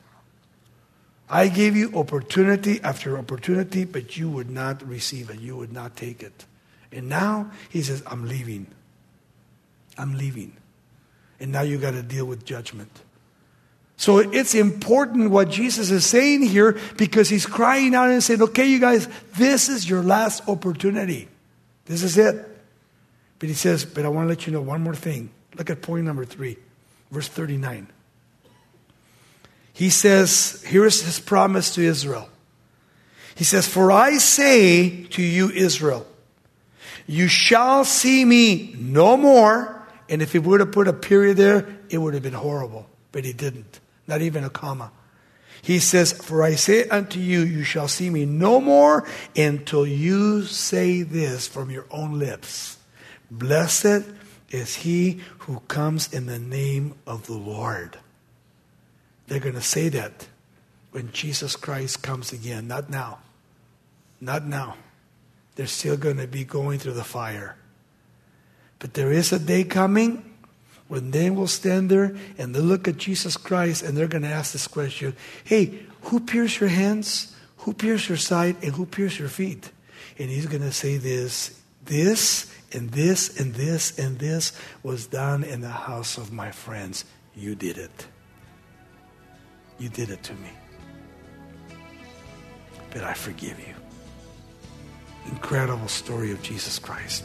I 1.30 1.50
gave 1.50 1.76
you 1.76 1.92
opportunity 1.94 2.80
after 2.82 3.18
opportunity, 3.18 3.84
but 3.84 4.16
you 4.16 4.30
would 4.30 4.50
not 4.50 4.88
receive 4.88 5.30
it. 5.30 5.42
You 5.42 5.58
would 5.58 5.74
not 5.74 5.98
take 5.98 6.24
it. 6.24 6.46
And 6.94 7.10
now 7.10 7.52
he 7.70 7.82
says, 7.82 8.02
I'm 8.08 8.26
leaving. 8.26 8.68
I'm 9.98 10.18
leaving. 10.18 10.56
And 11.42 11.52
now 11.52 11.62
you 11.62 11.78
got 11.78 11.92
to 11.92 12.04
deal 12.04 12.24
with 12.24 12.46
judgment. 12.46 13.02
So 14.00 14.20
it's 14.20 14.56
important 14.56 15.30
what 15.30 15.50
Jesus 15.50 15.92
is 15.92 16.06
saying 16.06 16.44
here 16.44 16.80
because 16.96 17.28
he's 17.28 17.46
crying 17.46 17.94
out 17.94 18.10
and 18.10 18.24
saying, 18.24 18.42
okay, 18.42 18.66
you 18.66 18.80
guys, 18.80 19.10
this 19.36 19.68
is 19.68 19.90
your 19.90 20.02
last 20.02 20.48
opportunity. 20.48 21.28
This 21.84 22.02
is 22.02 22.18
it. 22.18 22.48
But 23.40 23.50
he 23.50 23.56
says, 23.56 23.84
but 23.84 24.06
I 24.06 24.08
want 24.08 24.24
to 24.24 24.30
let 24.30 24.48
you 24.48 24.54
know 24.54 24.62
one 24.62 24.82
more 24.82 24.96
thing. 24.96 25.32
Look 25.58 25.70
at 25.70 25.82
point 25.82 26.06
number 26.06 26.24
three, 26.24 26.56
verse 27.12 27.28
39. 27.28 27.88
He 29.74 29.90
says, 29.90 30.64
here 30.66 30.86
is 30.86 31.02
his 31.02 31.20
promise 31.20 31.76
to 31.76 31.82
Israel. 31.82 32.30
He 33.36 33.44
says, 33.44 33.68
For 33.68 33.92
I 33.92 34.18
say 34.18 35.04
to 35.08 35.22
you, 35.22 35.50
Israel, 35.50 36.08
you 37.06 37.28
shall 37.28 37.84
see 37.84 38.24
me 38.24 38.76
no 38.78 39.18
more. 39.18 39.86
And 40.08 40.22
if 40.22 40.32
he 40.32 40.40
would 40.40 40.62
have 40.62 40.72
put 40.72 40.88
a 40.88 40.94
period 40.94 41.36
there, 41.36 41.68
it 41.90 41.98
would 41.98 42.14
have 42.14 42.24
been 42.24 42.32
horrible. 42.32 42.86
But 43.12 43.26
he 43.26 43.34
didn't, 43.34 43.80
not 44.10 44.22
even 44.22 44.43
a 44.43 44.50
comma. 44.50 44.91
He 45.62 45.80
says, 45.80 46.12
For 46.12 46.43
I 46.43 46.56
say 46.56 46.88
unto 46.89 47.19
you, 47.19 47.41
you 47.41 47.63
shall 47.63 47.88
see 47.88 48.10
me 48.10 48.26
no 48.26 48.60
more 48.60 49.08
until 49.36 49.86
you 49.86 50.43
say 50.43 51.04
this 51.04 51.48
from 51.48 51.69
your 51.69 51.86
own 51.91 52.17
lips 52.19 52.78
Blessed 53.32 54.06
is 54.50 54.78
he 54.78 55.22
who 55.39 55.60
comes 55.67 56.12
in 56.12 56.26
the 56.26 56.39
name 56.39 56.95
of 57.06 57.28
the 57.28 57.38
Lord. 57.38 58.00
They're 59.28 59.39
going 59.39 59.56
to 59.56 59.62
say 59.62 59.89
that 59.89 60.28
when 60.91 61.12
Jesus 61.12 61.56
Christ 61.56 62.02
comes 62.02 62.34
again. 62.34 62.67
Not 62.67 62.89
now. 62.89 63.19
Not 64.19 64.45
now. 64.45 64.76
They're 65.56 65.67
still 65.67 65.98
going 65.98 66.17
to 66.17 66.26
be 66.26 66.43
going 66.43 66.80
through 66.80 66.93
the 66.93 67.04
fire. 67.04 67.56
But 68.80 68.95
there 68.95 69.12
is 69.12 69.32
a 69.32 69.38
day 69.38 69.65
coming 69.65 70.29
when 70.89 71.12
they 71.12 71.30
will 71.30 71.47
stand 71.47 71.89
there 71.89 72.15
and 72.38 72.54
they 72.54 72.60
look 72.60 72.88
at 72.88 72.97
Jesus 72.97 73.38
Christ 73.38 73.84
and 73.84 73.95
they're 73.95 74.08
going 74.08 74.23
to 74.23 74.30
ask 74.30 74.52
this 74.52 74.67
question 74.67 75.15
Hey, 75.45 75.80
who 76.02 76.19
pierced 76.19 76.60
your 76.60 76.69
hands? 76.69 77.34
Who 77.58 77.73
pierced 77.73 78.10
your 78.10 78.17
side? 78.17 78.58
And 78.62 78.73
who 78.73 78.86
pierced 78.86 79.19
your 79.19 79.30
feet? 79.30 79.71
And 80.17 80.30
he's 80.30 80.47
going 80.47 80.63
to 80.63 80.73
say 80.73 80.97
this 80.97 81.56
this 81.86 82.54
and 82.73 82.89
this 82.91 83.39
and 83.39 83.54
this 83.54 83.97
and 83.97 84.19
this 84.19 84.52
was 84.84 85.08
done 85.08 85.43
in 85.43 85.62
the 85.62 85.69
house 85.69 86.17
of 86.17 86.32
my 86.32 86.52
friends. 86.52 87.06
You 87.36 87.56
did 87.56 87.78
it. 87.78 88.08
You 89.78 89.89
did 89.89 90.10
it 90.10 90.23
to 90.23 90.34
me. 90.34 90.49
But 92.91 93.04
I 93.04 93.13
forgive 93.13 93.60
you. 93.60 93.73
Incredible 95.32 95.88
story 95.88 96.32
of 96.32 96.41
Jesus 96.41 96.80
Christ. 96.80 97.23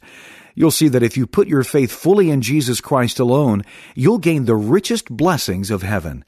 You'll 0.53 0.69
see 0.69 0.89
that 0.89 1.01
if 1.01 1.17
you 1.17 1.25
put 1.25 1.47
your 1.47 1.63
faith 1.63 1.91
fully 1.91 2.29
in 2.29 2.43
Jesus 2.43 2.81
Christ 2.81 3.19
alone, 3.19 3.63
you'll 3.95 4.19
gain 4.19 4.45
the 4.45 4.55
richest 4.55 5.09
blessings 5.09 5.71
of 5.71 5.81
heaven. 5.81 6.23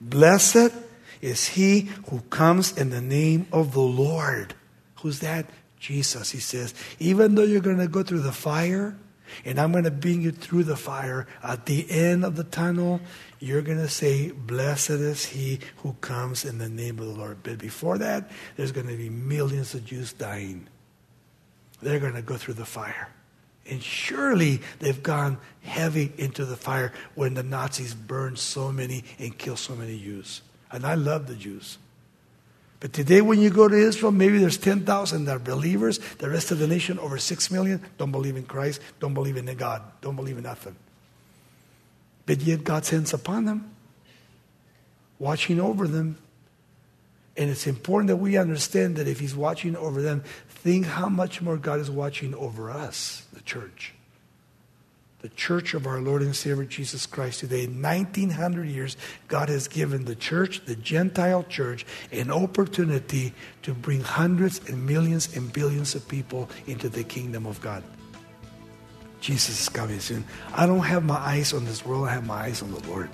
Blessed 0.00 0.72
is 1.20 1.48
he 1.48 1.88
who 2.10 2.20
comes 2.30 2.78
in 2.78 2.90
the 2.90 3.00
name 3.00 3.48
of 3.50 3.72
the 3.72 3.80
Lord. 3.80 4.54
Who's 5.00 5.18
that? 5.18 5.46
Jesus, 5.80 6.30
he 6.30 6.38
says. 6.38 6.72
Even 7.00 7.34
though 7.34 7.42
you're 7.42 7.60
going 7.60 7.78
to 7.78 7.88
go 7.88 8.04
through 8.04 8.20
the 8.20 8.30
fire, 8.30 8.96
and 9.44 9.58
I'm 9.58 9.72
going 9.72 9.84
to 9.84 9.90
bring 9.90 10.22
you 10.22 10.32
through 10.32 10.64
the 10.64 10.76
fire, 10.76 11.26
at 11.42 11.66
the 11.66 11.90
end 11.90 12.24
of 12.24 12.36
the 12.36 12.44
tunnel, 12.44 13.00
you're 13.40 13.62
going 13.62 13.78
to 13.78 13.88
say, 13.88 14.30
Blessed 14.30 14.90
is 14.90 15.26
he 15.26 15.60
who 15.78 15.94
comes 16.00 16.44
in 16.44 16.58
the 16.58 16.68
name 16.68 16.98
of 16.98 17.06
the 17.06 17.12
Lord. 17.12 17.38
But 17.42 17.58
before 17.58 17.98
that, 17.98 18.30
there's 18.56 18.72
going 18.72 18.88
to 18.88 18.96
be 18.96 19.10
millions 19.10 19.74
of 19.74 19.84
Jews 19.84 20.12
dying. 20.12 20.68
They're 21.82 22.00
going 22.00 22.14
to 22.14 22.22
go 22.22 22.36
through 22.36 22.54
the 22.54 22.64
fire. 22.64 23.08
And 23.68 23.82
surely 23.82 24.60
they've 24.78 25.02
gone 25.02 25.38
heavy 25.62 26.12
into 26.18 26.44
the 26.44 26.56
fire 26.56 26.92
when 27.14 27.34
the 27.34 27.42
Nazis 27.42 27.94
burned 27.94 28.38
so 28.38 28.70
many 28.70 29.04
and 29.18 29.36
killed 29.36 29.58
so 29.58 29.74
many 29.74 29.98
Jews. 29.98 30.42
And 30.70 30.86
I 30.86 30.94
love 30.94 31.26
the 31.26 31.34
Jews. 31.34 31.78
But 32.78 32.92
today, 32.92 33.22
when 33.22 33.40
you 33.40 33.50
go 33.50 33.68
to 33.68 33.74
Israel, 33.74 34.12
maybe 34.12 34.38
there's 34.38 34.58
10,000 34.58 35.24
that 35.24 35.36
are 35.36 35.38
believers. 35.38 35.98
The 36.18 36.28
rest 36.28 36.50
of 36.50 36.58
the 36.58 36.66
nation, 36.66 36.98
over 36.98 37.16
6 37.16 37.50
million, 37.50 37.82
don't 37.96 38.12
believe 38.12 38.36
in 38.36 38.44
Christ, 38.44 38.80
don't 39.00 39.14
believe 39.14 39.36
in 39.36 39.46
God, 39.56 39.82
don't 40.02 40.16
believe 40.16 40.36
in 40.36 40.42
nothing. 40.42 40.76
But 42.26 42.40
yet, 42.40 42.64
God's 42.64 42.90
hands 42.90 43.14
upon 43.14 43.44
them, 43.46 43.74
watching 45.18 45.60
over 45.60 45.88
them. 45.88 46.18
And 47.38 47.50
it's 47.50 47.66
important 47.66 48.08
that 48.08 48.16
we 48.16 48.36
understand 48.36 48.96
that 48.96 49.08
if 49.08 49.20
He's 49.20 49.34
watching 49.34 49.76
over 49.76 50.02
them, 50.02 50.22
think 50.48 50.86
how 50.86 51.08
much 51.08 51.40
more 51.40 51.56
God 51.56 51.80
is 51.80 51.90
watching 51.90 52.34
over 52.34 52.70
us, 52.70 53.26
the 53.32 53.40
church 53.42 53.94
the 55.20 55.28
church 55.30 55.74
of 55.74 55.86
our 55.86 56.00
Lord 56.00 56.22
and 56.22 56.36
Savior 56.36 56.64
Jesus 56.64 57.06
Christ 57.06 57.40
today. 57.40 57.66
1900 57.66 58.64
years, 58.68 58.96
God 59.28 59.48
has 59.48 59.66
given 59.66 60.04
the 60.04 60.14
church, 60.14 60.64
the 60.66 60.76
Gentile 60.76 61.42
church, 61.44 61.86
an 62.12 62.30
opportunity 62.30 63.32
to 63.62 63.74
bring 63.74 64.00
hundreds 64.02 64.68
and 64.68 64.86
millions 64.86 65.34
and 65.36 65.52
billions 65.52 65.94
of 65.94 66.06
people 66.06 66.48
into 66.66 66.88
the 66.88 67.02
kingdom 67.02 67.46
of 67.46 67.60
God. 67.60 67.82
Jesus 69.20 69.60
is 69.62 69.68
coming 69.68 70.00
soon. 70.00 70.24
I 70.54 70.66
don't 70.66 70.80
have 70.80 71.04
my 71.04 71.16
eyes 71.16 71.52
on 71.52 71.64
this 71.64 71.84
world, 71.84 72.06
I 72.08 72.12
have 72.12 72.26
my 72.26 72.42
eyes 72.42 72.62
on 72.62 72.70
the 72.70 72.86
Lord. 72.88 73.10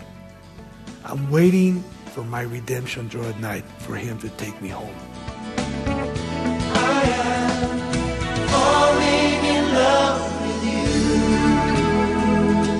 I'm 1.04 1.30
waiting 1.30 1.82
for 2.06 2.22
my 2.24 2.42
redemption 2.42 3.08
draw 3.08 3.24
at 3.24 3.40
night 3.40 3.64
for 3.78 3.96
Him 3.96 4.18
to 4.18 4.28
take 4.30 4.60
me 4.60 4.68
home. 4.68 4.94